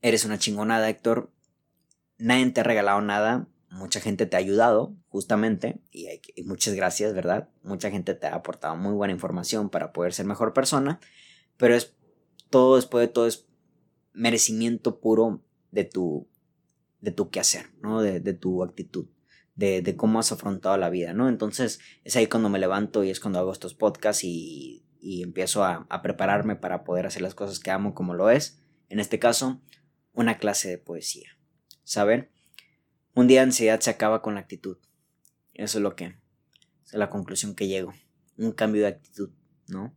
eres 0.00 0.24
una 0.24 0.36
chingonada, 0.36 0.90
Héctor. 0.90 1.30
Nadie 2.18 2.50
te 2.50 2.62
ha 2.62 2.64
regalado 2.64 3.00
nada. 3.02 3.46
Mucha 3.70 4.00
gente 4.00 4.26
te 4.26 4.34
ha 4.34 4.40
ayudado, 4.40 4.96
justamente, 5.08 5.80
y, 5.92 6.08
y 6.34 6.42
muchas 6.42 6.74
gracias, 6.74 7.14
¿verdad? 7.14 7.50
Mucha 7.62 7.92
gente 7.92 8.14
te 8.14 8.26
ha 8.26 8.34
aportado 8.34 8.74
muy 8.74 8.94
buena 8.94 9.14
información 9.14 9.70
para 9.70 9.92
poder 9.92 10.12
ser 10.12 10.26
mejor 10.26 10.54
persona, 10.54 10.98
pero 11.56 11.76
es 11.76 11.94
todo 12.50 12.74
después 12.74 13.06
de 13.06 13.12
todo 13.12 13.28
es 13.28 13.46
merecimiento 14.12 14.98
puro 14.98 15.40
de 15.70 15.84
tu 15.84 16.31
de 17.02 17.10
tu 17.10 17.30
quehacer, 17.30 17.66
¿no? 17.82 18.00
De, 18.00 18.20
tu 18.32 18.62
actitud, 18.62 19.08
de, 19.56 19.94
cómo 19.96 20.20
has 20.20 20.32
afrontado 20.32 20.76
la 20.78 20.88
vida, 20.88 21.12
¿no? 21.12 21.28
Entonces 21.28 21.80
es 22.04 22.16
ahí 22.16 22.28
cuando 22.28 22.48
me 22.48 22.60
levanto 22.60 23.04
y 23.04 23.10
es 23.10 23.20
cuando 23.20 23.40
hago 23.40 23.52
estos 23.52 23.74
podcasts 23.74 24.24
y, 24.24 24.86
empiezo 25.02 25.64
a, 25.64 25.86
prepararme 26.02 26.54
para 26.54 26.84
poder 26.84 27.06
hacer 27.06 27.22
las 27.22 27.34
cosas 27.34 27.58
que 27.58 27.72
amo 27.72 27.92
como 27.92 28.14
lo 28.14 28.30
es. 28.30 28.62
En 28.88 29.00
este 29.00 29.18
caso, 29.18 29.60
una 30.12 30.38
clase 30.38 30.70
de 30.70 30.78
poesía. 30.78 31.28
¿Saben? 31.82 32.30
Un 33.14 33.26
día 33.26 33.40
de 33.40 33.46
ansiedad 33.46 33.80
se 33.80 33.90
acaba 33.90 34.22
con 34.22 34.34
la 34.34 34.40
actitud. 34.40 34.78
Eso 35.54 35.78
es 35.78 35.82
lo 35.82 35.96
que, 35.96 36.14
es 36.86 36.92
la 36.92 37.10
conclusión 37.10 37.56
que 37.56 37.66
llego. 37.66 37.92
Un 38.38 38.52
cambio 38.52 38.82
de 38.82 38.88
actitud, 38.88 39.30
¿no? 39.66 39.92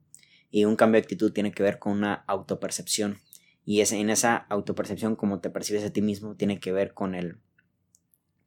Y 0.49 0.65
un 0.65 0.75
cambio 0.75 0.99
de 0.99 1.03
actitud 1.03 1.31
tiene 1.31 1.51
que 1.51 1.61
ver 1.61 1.77
con 1.77 1.93
una 1.93 2.15
autopercepción 2.27 3.19
y 3.65 3.81
es, 3.81 3.91
en 3.91 4.11
esa 4.11 4.37
autopercepción, 4.49 5.15
como 5.15 5.41
te 5.41 5.49
percibes 5.49 5.83
a 5.83 5.89
ti 5.89 6.03
mismo, 6.03 6.35
tiene 6.35 6.59
que 6.59 6.71
ver 6.71 6.93
con, 6.93 7.15
el, 7.15 7.39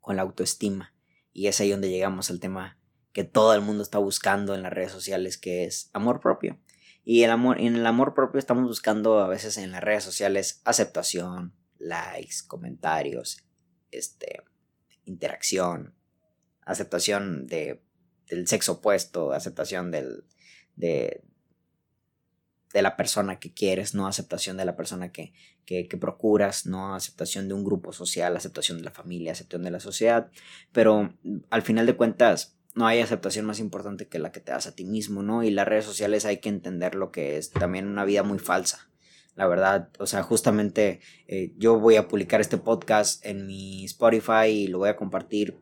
con 0.01 0.15
la 0.17 0.23
autoestima. 0.23 0.95
Y 1.33 1.49
es 1.49 1.61
ahí 1.61 1.71
donde 1.71 1.91
llegamos 1.91 2.31
al 2.31 2.39
tema 2.39 2.79
que 3.13 3.25
todo 3.25 3.53
el 3.53 3.61
mundo 3.61 3.83
está 3.83 3.99
buscando 3.99 4.55
en 4.55 4.63
las 4.63 4.73
redes 4.73 4.93
sociales, 4.93 5.37
que 5.37 5.65
es 5.65 5.91
amor 5.93 6.21
propio. 6.21 6.61
Y 7.05 7.25
el 7.25 7.31
amor, 7.31 7.61
en 7.61 7.75
el 7.75 7.87
amor 7.87 8.15
propio 8.15 8.39
estamos 8.39 8.69
buscando 8.69 9.19
a 9.19 9.29
veces 9.29 9.59
en 9.59 9.73
las 9.73 9.83
redes 9.83 10.05
sociales 10.05 10.63
aceptación, 10.65 11.53
likes, 11.79 12.37
comentarios, 12.47 13.45
este, 13.91 14.43
interacción, 15.05 15.95
aceptación 16.63 17.47
de, 17.49 17.83
del 18.29 18.47
sexo 18.47 18.75
opuesto, 18.75 19.33
aceptación 19.33 19.91
del, 19.91 20.25
de, 20.77 21.25
de 22.73 22.83
la 22.83 22.97
persona 22.97 23.39
que 23.39 23.53
quieres, 23.53 23.95
no 23.95 24.07
aceptación 24.07 24.57
de 24.57 24.65
la 24.65 24.77
persona 24.77 25.11
que, 25.11 25.33
que, 25.65 25.97
procuras, 25.99 26.67
no 26.67 26.95
aceptación 26.95 27.49
de 27.49 27.55
un 27.55 27.65
grupo 27.65 27.93
social, 27.93 28.37
aceptación 28.37 28.79
de 28.79 28.85
la 28.85 28.91
familia, 28.91 29.33
aceptación 29.33 29.65
de 29.65 29.71
la 29.71 29.81
sociedad, 29.81 30.31
pero 30.73 31.15
mm, 31.23 31.39
al 31.51 31.63
final 31.63 31.87
de 31.87 31.97
cuentas 31.97 32.57
no 32.75 32.87
hay 32.87 33.01
aceptación 33.01 33.47
más 33.47 33.59
importante 33.59 34.07
que 34.07 34.19
la 34.19 34.33
que 34.33 34.41
te 34.41 34.53
das 34.53 34.67
a 34.67 34.75
ti 34.75 34.85
mismo, 34.85 35.23
¿no? 35.23 35.43
Y 35.43 35.51
las 35.51 35.67
redes 35.67 35.85
sociales 35.85 36.25
hay 36.25 36.39
que 36.39 36.49
entender 36.49 36.95
lo 36.95 37.11
que 37.11 37.37
es 37.37 37.51
también 37.51 37.89
una 37.89 38.05
vida 38.05 38.23
muy 38.23 38.39
falsa. 38.39 38.89
La 39.35 39.47
verdad, 39.47 39.89
o 39.99 40.07
sea, 40.07 40.23
justamente 40.23 41.01
eh, 41.27 41.53
yo 41.57 41.79
voy 41.79 41.97
a 41.97 42.09
publicar 42.09 42.41
este 42.41 42.59
podcast 42.59 43.25
en 43.25 43.47
mi 43.47 43.85
Spotify 43.85 44.47
y 44.49 44.67
lo 44.69 44.79
voy 44.79 44.89
a 44.89 44.97
compartir 44.97 45.59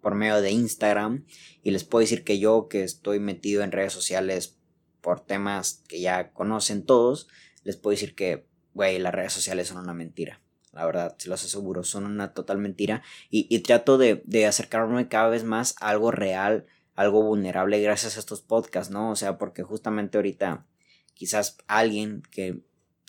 por 0.00 0.14
medio 0.14 0.40
de 0.40 0.50
Instagram 0.50 1.26
y 1.62 1.70
les 1.70 1.84
puedo 1.84 2.00
decir 2.00 2.24
que 2.24 2.38
yo 2.38 2.68
que 2.68 2.82
estoy 2.82 3.20
metido 3.20 3.62
en 3.62 3.72
redes 3.72 3.92
sociales 3.92 4.59
por 5.00 5.20
temas 5.20 5.82
que 5.88 6.00
ya 6.00 6.32
conocen 6.32 6.84
todos, 6.84 7.28
les 7.64 7.76
puedo 7.76 7.92
decir 7.92 8.14
que, 8.14 8.46
güey, 8.74 8.98
las 8.98 9.14
redes 9.14 9.32
sociales 9.32 9.68
son 9.68 9.78
una 9.78 9.94
mentira. 9.94 10.40
La 10.72 10.86
verdad, 10.86 11.16
se 11.18 11.28
los 11.28 11.44
aseguro, 11.44 11.82
son 11.82 12.06
una 12.06 12.32
total 12.32 12.58
mentira. 12.58 13.02
Y, 13.28 13.58
trato 13.60 13.98
de, 13.98 14.22
de, 14.24 14.46
acercarme 14.46 15.08
cada 15.08 15.28
vez 15.28 15.42
más 15.42 15.74
a 15.80 15.88
algo 15.88 16.10
real, 16.12 16.66
algo 16.94 17.22
vulnerable 17.22 17.80
gracias 17.80 18.16
a 18.16 18.20
estos 18.20 18.40
podcasts, 18.40 18.92
¿no? 18.92 19.10
O 19.10 19.16
sea, 19.16 19.36
porque 19.36 19.62
justamente 19.62 20.18
ahorita 20.18 20.66
quizás 21.14 21.58
alguien 21.66 22.22
que 22.30 22.62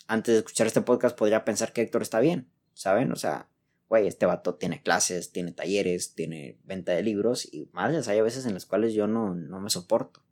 antes 0.06 0.34
de 0.34 0.38
escuchar 0.40 0.66
este 0.66 0.82
podcast 0.82 1.16
podría 1.16 1.44
pensar 1.44 1.72
que 1.72 1.82
Héctor 1.82 2.02
está 2.02 2.20
bien, 2.20 2.50
¿saben? 2.74 3.12
O 3.12 3.16
sea, 3.16 3.48
güey, 3.88 4.06
este 4.06 4.26
vato 4.26 4.54
tiene 4.54 4.82
clases, 4.82 5.32
tiene 5.32 5.52
talleres, 5.52 6.14
tiene 6.14 6.58
venta 6.64 6.92
de 6.92 7.02
libros 7.02 7.46
y 7.52 7.68
más 7.72 8.08
hay 8.08 8.20
veces 8.22 8.46
en 8.46 8.54
las 8.54 8.66
cuales 8.66 8.94
yo 8.94 9.06
no, 9.06 9.34
no 9.34 9.60
me 9.60 9.70
soporto, 9.70 10.24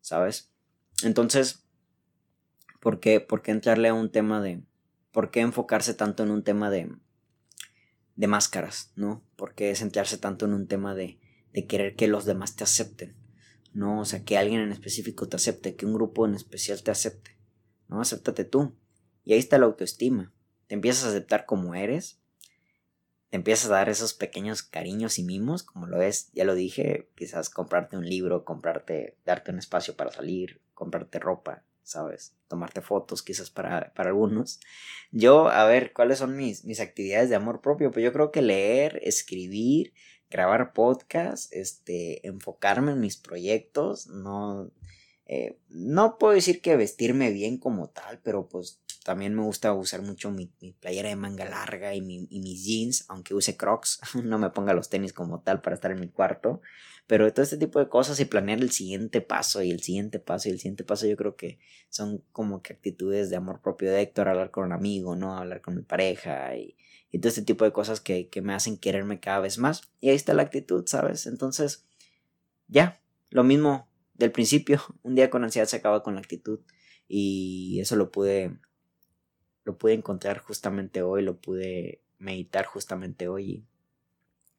¿sabes? 0.00 0.51
Entonces, 1.04 1.64
¿por 2.80 3.00
qué, 3.00 3.20
¿por 3.20 3.42
qué 3.42 3.50
entrarle 3.50 3.88
a 3.88 3.94
un 3.94 4.10
tema 4.10 4.40
de... 4.40 4.62
¿Por 5.10 5.30
qué 5.30 5.40
enfocarse 5.40 5.94
tanto 5.94 6.22
en 6.22 6.30
un 6.30 6.42
tema 6.42 6.70
de... 6.70 6.90
de 8.16 8.26
máscaras, 8.26 8.92
¿no? 8.96 9.22
¿Por 9.36 9.54
qué 9.54 9.74
centrarse 9.74 10.18
tanto 10.18 10.46
en 10.46 10.54
un 10.54 10.66
tema 10.66 10.94
de, 10.94 11.18
de 11.52 11.66
querer 11.66 11.96
que 11.96 12.08
los 12.08 12.24
demás 12.24 12.56
te 12.56 12.64
acepten? 12.64 13.16
¿No? 13.72 14.00
O 14.00 14.04
sea, 14.04 14.24
que 14.24 14.38
alguien 14.38 14.60
en 14.60 14.72
específico 14.72 15.28
te 15.28 15.36
acepte, 15.36 15.76
que 15.76 15.86
un 15.86 15.94
grupo 15.94 16.26
en 16.26 16.34
especial 16.34 16.82
te 16.82 16.90
acepte. 16.90 17.36
¿No? 17.88 18.00
Acéptate 18.00 18.44
tú. 18.44 18.76
Y 19.24 19.32
ahí 19.32 19.38
está 19.38 19.58
la 19.58 19.66
autoestima. 19.66 20.32
Te 20.66 20.74
empiezas 20.74 21.04
a 21.04 21.08
aceptar 21.08 21.46
como 21.46 21.74
eres. 21.74 22.18
Te 23.30 23.36
empiezas 23.36 23.70
a 23.70 23.74
dar 23.74 23.88
esos 23.88 24.12
pequeños 24.12 24.62
cariños 24.62 25.18
y 25.18 25.22
mimos, 25.22 25.62
como 25.62 25.86
lo 25.86 26.02
es, 26.02 26.30
ya 26.32 26.44
lo 26.44 26.54
dije, 26.54 27.08
quizás 27.14 27.48
comprarte 27.48 27.96
un 27.96 28.06
libro, 28.06 28.44
comprarte, 28.44 29.16
darte 29.24 29.50
un 29.50 29.58
espacio 29.58 29.96
para 29.96 30.12
salir, 30.12 30.60
comprarte 30.82 31.20
ropa, 31.20 31.62
¿sabes? 31.84 32.34
Tomarte 32.48 32.80
fotos 32.80 33.22
quizás 33.22 33.50
para, 33.50 33.94
para 33.94 34.10
algunos. 34.10 34.58
Yo, 35.12 35.48
a 35.48 35.64
ver, 35.64 35.92
¿cuáles 35.92 36.18
son 36.18 36.36
mis, 36.36 36.64
mis 36.64 36.80
actividades 36.80 37.30
de 37.30 37.36
amor 37.36 37.60
propio? 37.60 37.92
Pues 37.92 38.04
yo 38.04 38.12
creo 38.12 38.32
que 38.32 38.42
leer, 38.42 38.98
escribir, 39.04 39.94
grabar 40.28 40.72
podcast, 40.72 41.52
este, 41.52 42.26
enfocarme 42.26 42.90
en 42.90 42.98
mis 43.00 43.16
proyectos, 43.16 44.08
no, 44.08 44.72
eh, 45.26 45.60
no 45.68 46.18
puedo 46.18 46.32
decir 46.32 46.60
que 46.60 46.74
vestirme 46.74 47.30
bien 47.30 47.58
como 47.58 47.90
tal, 47.90 48.18
pero 48.24 48.48
pues 48.48 48.81
también 49.04 49.34
me 49.34 49.42
gusta 49.42 49.72
usar 49.72 50.02
mucho 50.02 50.30
mi, 50.30 50.46
playera 50.80 51.08
de 51.08 51.16
manga 51.16 51.44
larga 51.44 51.94
y, 51.94 52.00
mi, 52.00 52.26
y, 52.30 52.40
mis 52.40 52.64
jeans, 52.64 53.04
aunque 53.08 53.34
use 53.34 53.56
crocs, 53.56 54.00
no 54.24 54.38
me 54.38 54.50
ponga 54.50 54.74
los 54.74 54.88
tenis 54.88 55.12
como 55.12 55.40
tal 55.40 55.60
para 55.60 55.74
estar 55.74 55.90
en 55.90 56.00
mi 56.00 56.08
cuarto. 56.08 56.60
Pero 57.06 57.30
todo 57.32 57.42
este 57.42 57.58
tipo 57.58 57.78
de 57.78 57.88
cosas 57.88 58.20
y 58.20 58.24
planear 58.24 58.60
el 58.60 58.70
siguiente 58.70 59.20
paso 59.20 59.62
y 59.62 59.70
el 59.70 59.82
siguiente 59.82 60.18
paso 60.20 60.48
y 60.48 60.52
el 60.52 60.58
siguiente 60.58 60.84
paso, 60.84 61.06
yo 61.06 61.16
creo 61.16 61.36
que 61.36 61.58
son 61.88 62.22
como 62.32 62.62
que 62.62 62.72
actitudes 62.72 63.28
de 63.28 63.36
amor 63.36 63.60
propio 63.60 63.90
de 63.90 64.02
Héctor, 64.02 64.28
hablar 64.28 64.50
con 64.50 64.64
un 64.64 64.72
amigo, 64.72 65.16
¿no? 65.16 65.36
Hablar 65.36 65.60
con 65.60 65.74
mi 65.74 65.82
pareja 65.82 66.56
y, 66.56 66.76
y 67.10 67.18
todo 67.18 67.28
este 67.28 67.42
tipo 67.42 67.64
de 67.64 67.72
cosas 67.72 68.00
que, 68.00 68.28
que 68.28 68.40
me 68.40 68.54
hacen 68.54 68.78
quererme 68.78 69.20
cada 69.20 69.40
vez 69.40 69.58
más. 69.58 69.82
Y 70.00 70.10
ahí 70.10 70.16
está 70.16 70.32
la 70.32 70.42
actitud, 70.42 70.84
¿sabes? 70.86 71.26
Entonces, 71.26 71.86
ya, 72.68 73.02
lo 73.30 73.44
mismo 73.44 73.88
del 74.14 74.30
principio, 74.32 74.80
un 75.02 75.14
día 75.14 75.28
con 75.28 75.44
ansiedad 75.44 75.66
se 75.66 75.76
acaba 75.76 76.02
con 76.02 76.14
la 76.14 76.20
actitud 76.20 76.60
y 77.08 77.78
eso 77.80 77.96
lo 77.96 78.10
pude 78.10 78.58
lo 79.64 79.78
pude 79.78 79.94
encontrar 79.94 80.38
justamente 80.38 81.02
hoy, 81.02 81.22
lo 81.22 81.36
pude 81.36 82.02
meditar 82.18 82.66
justamente 82.66 83.28
hoy. 83.28 83.64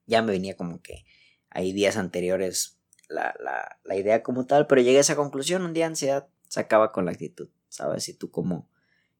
ya 0.05 0.21
me 0.21 0.33
venía 0.33 0.55
como 0.55 0.81
que 0.81 1.05
hay 1.49 1.71
días 1.71 1.97
anteriores 1.97 2.77
la, 3.09 3.35
la, 3.39 3.79
la, 3.83 3.95
idea 3.95 4.23
como 4.23 4.45
tal, 4.45 4.67
pero 4.67 4.81
llegué 4.81 4.97
a 4.97 5.01
esa 5.01 5.15
conclusión, 5.15 5.63
un 5.63 5.73
día 5.73 5.85
ansiedad 5.85 6.27
se 6.47 6.59
acaba 6.59 6.91
con 6.91 7.05
la 7.05 7.11
actitud, 7.11 7.49
¿sabes? 7.69 8.09
Y 8.09 8.13
tú 8.13 8.31
como, 8.31 8.69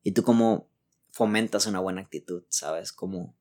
y 0.04 0.12
tú 0.12 0.24
como 0.24 0.68
fomentas 1.12 1.68
una 1.68 1.80
buena 1.80 2.02
actitud, 2.02 2.44
¿sabes? 2.50 2.92
Como, 2.92 3.36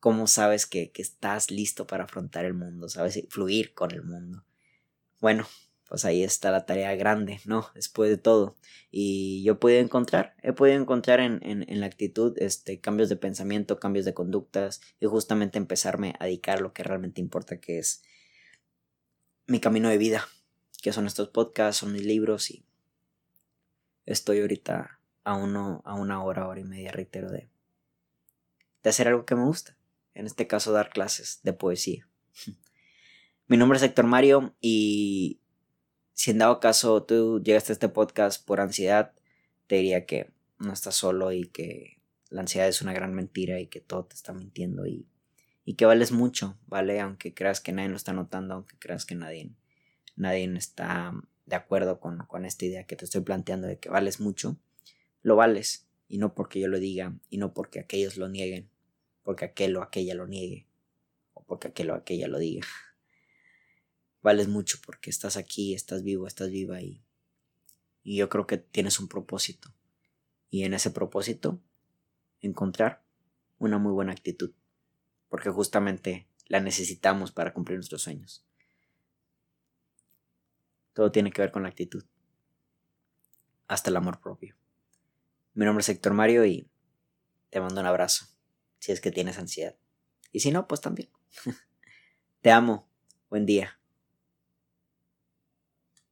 cómo 0.00 0.26
sabes 0.26 0.66
que, 0.66 0.92
que 0.92 1.02
estás 1.02 1.50
listo 1.50 1.86
para 1.86 2.04
afrontar 2.04 2.44
el 2.44 2.54
mundo, 2.54 2.88
¿sabes? 2.88 3.16
Y 3.16 3.22
fluir 3.30 3.74
con 3.74 3.90
el 3.90 4.02
mundo. 4.02 4.44
Bueno, 5.20 5.46
pues 5.88 6.04
ahí 6.04 6.22
está 6.22 6.50
la 6.50 6.66
tarea 6.66 6.94
grande, 6.96 7.40
¿no? 7.44 7.68
Después 7.74 8.10
de 8.10 8.16
todo. 8.16 8.56
Y 8.90 9.42
yo 9.44 9.54
he 9.54 9.56
podido 9.56 9.80
encontrar, 9.80 10.34
he 10.42 10.52
podido 10.52 10.80
encontrar 10.80 11.20
en, 11.20 11.40
en, 11.42 11.80
la 11.80 11.86
actitud 11.86 12.34
este, 12.38 12.80
cambios 12.80 13.08
de 13.08 13.16
pensamiento, 13.16 13.78
cambios 13.78 14.04
de 14.04 14.14
conductas 14.14 14.80
y 15.00 15.06
justamente 15.06 15.58
empezarme 15.58 16.14
a 16.18 16.24
dedicar 16.24 16.60
lo 16.60 16.72
que 16.72 16.84
realmente 16.84 17.20
importa, 17.20 17.60
que 17.60 17.78
es 17.78 18.02
mi 19.46 19.60
camino 19.60 19.88
de 19.88 19.98
vida, 19.98 20.26
que 20.82 20.92
son 20.92 21.06
estos 21.06 21.28
podcasts, 21.28 21.80
son 21.80 21.92
mis 21.92 22.04
libros 22.04 22.50
y 22.50 22.64
estoy 24.06 24.40
ahorita 24.40 25.00
a, 25.24 25.34
uno, 25.34 25.82
a 25.84 25.94
una 25.94 26.22
hora, 26.22 26.46
hora 26.46 26.60
y 26.60 26.64
media, 26.64 26.92
reitero, 26.92 27.30
de, 27.30 27.48
de 28.82 28.90
hacer 28.90 29.08
algo 29.08 29.24
que 29.26 29.34
me 29.34 29.44
gusta. 29.44 29.76
En 30.14 30.26
este 30.26 30.46
caso, 30.46 30.72
dar 30.72 30.90
clases 30.90 31.40
de 31.42 31.52
poesía. 31.52 32.08
Mi 33.46 33.56
nombre 33.56 33.76
es 33.76 33.82
Héctor 33.82 34.06
Mario 34.06 34.54
y 34.60 35.40
si 36.14 36.30
en 36.30 36.38
dado 36.38 36.60
caso 36.60 37.02
tú 37.02 37.42
llegaste 37.42 37.72
a 37.72 37.74
este 37.74 37.88
podcast 37.88 38.44
por 38.44 38.60
ansiedad, 38.60 39.12
te 39.66 39.76
diría 39.76 40.06
que 40.06 40.30
no 40.58 40.72
estás 40.72 40.94
solo 40.94 41.32
y 41.32 41.48
que 41.48 42.00
la 42.30 42.40
ansiedad 42.40 42.68
es 42.68 42.82
una 42.82 42.92
gran 42.92 43.14
mentira 43.14 43.60
y 43.60 43.66
que 43.66 43.80
todo 43.80 44.04
te 44.06 44.14
está 44.14 44.32
mintiendo 44.32 44.86
y, 44.86 45.06
y 45.64 45.74
que 45.74 45.86
vales 45.86 46.12
mucho, 46.12 46.56
¿vale? 46.66 47.00
Aunque 47.00 47.34
creas 47.34 47.60
que 47.60 47.72
nadie 47.72 47.88
lo 47.88 47.96
está 47.96 48.12
notando, 48.12 48.54
aunque 48.54 48.76
creas 48.78 49.04
que 49.04 49.14
nadie, 49.14 49.50
nadie 50.16 50.44
está 50.56 51.12
de 51.46 51.56
acuerdo 51.56 52.00
con, 52.00 52.18
con 52.26 52.44
esta 52.44 52.64
idea 52.64 52.86
que 52.86 52.96
te 52.96 53.04
estoy 53.04 53.20
planteando 53.20 53.66
de 53.66 53.78
que 53.78 53.90
vales 53.90 54.20
mucho, 54.20 54.56
lo 55.22 55.36
vales. 55.36 55.86
Y 56.06 56.18
no 56.18 56.34
porque 56.34 56.60
yo 56.60 56.68
lo 56.68 56.78
diga 56.78 57.14
y 57.28 57.38
no 57.38 57.54
porque 57.54 57.80
aquellos 57.80 58.16
lo 58.16 58.28
nieguen, 58.28 58.68
porque 59.22 59.46
aquel 59.46 59.76
o 59.76 59.82
aquella 59.82 60.14
lo 60.14 60.26
niegue, 60.26 60.66
o 61.32 61.42
porque 61.44 61.68
aquello, 61.68 61.94
aquella 61.94 62.28
lo 62.28 62.38
diga. 62.38 62.66
Vales 64.24 64.48
mucho 64.48 64.78
porque 64.86 65.10
estás 65.10 65.36
aquí, 65.36 65.74
estás 65.74 66.02
vivo, 66.02 66.26
estás 66.26 66.50
viva 66.50 66.80
y, 66.80 67.04
y 68.02 68.16
yo 68.16 68.30
creo 68.30 68.46
que 68.46 68.56
tienes 68.56 68.98
un 68.98 69.06
propósito. 69.06 69.74
Y 70.48 70.64
en 70.64 70.72
ese 70.72 70.90
propósito, 70.90 71.60
encontrar 72.40 73.04
una 73.58 73.76
muy 73.76 73.92
buena 73.92 74.12
actitud. 74.12 74.54
Porque 75.28 75.50
justamente 75.50 76.26
la 76.46 76.60
necesitamos 76.60 77.32
para 77.32 77.52
cumplir 77.52 77.76
nuestros 77.76 78.00
sueños. 78.00 78.46
Todo 80.94 81.12
tiene 81.12 81.30
que 81.30 81.42
ver 81.42 81.52
con 81.52 81.64
la 81.64 81.68
actitud. 81.68 82.02
Hasta 83.68 83.90
el 83.90 83.96
amor 83.96 84.22
propio. 84.22 84.56
Mi 85.52 85.66
nombre 85.66 85.82
es 85.82 85.88
Héctor 85.90 86.14
Mario 86.14 86.46
y 86.46 86.66
te 87.50 87.60
mando 87.60 87.78
un 87.78 87.86
abrazo. 87.86 88.24
Si 88.78 88.90
es 88.90 89.02
que 89.02 89.10
tienes 89.10 89.36
ansiedad. 89.36 89.76
Y 90.32 90.40
si 90.40 90.50
no, 90.50 90.66
pues 90.66 90.80
también. 90.80 91.10
te 92.40 92.50
amo. 92.50 92.88
Buen 93.28 93.44
día. 93.44 93.78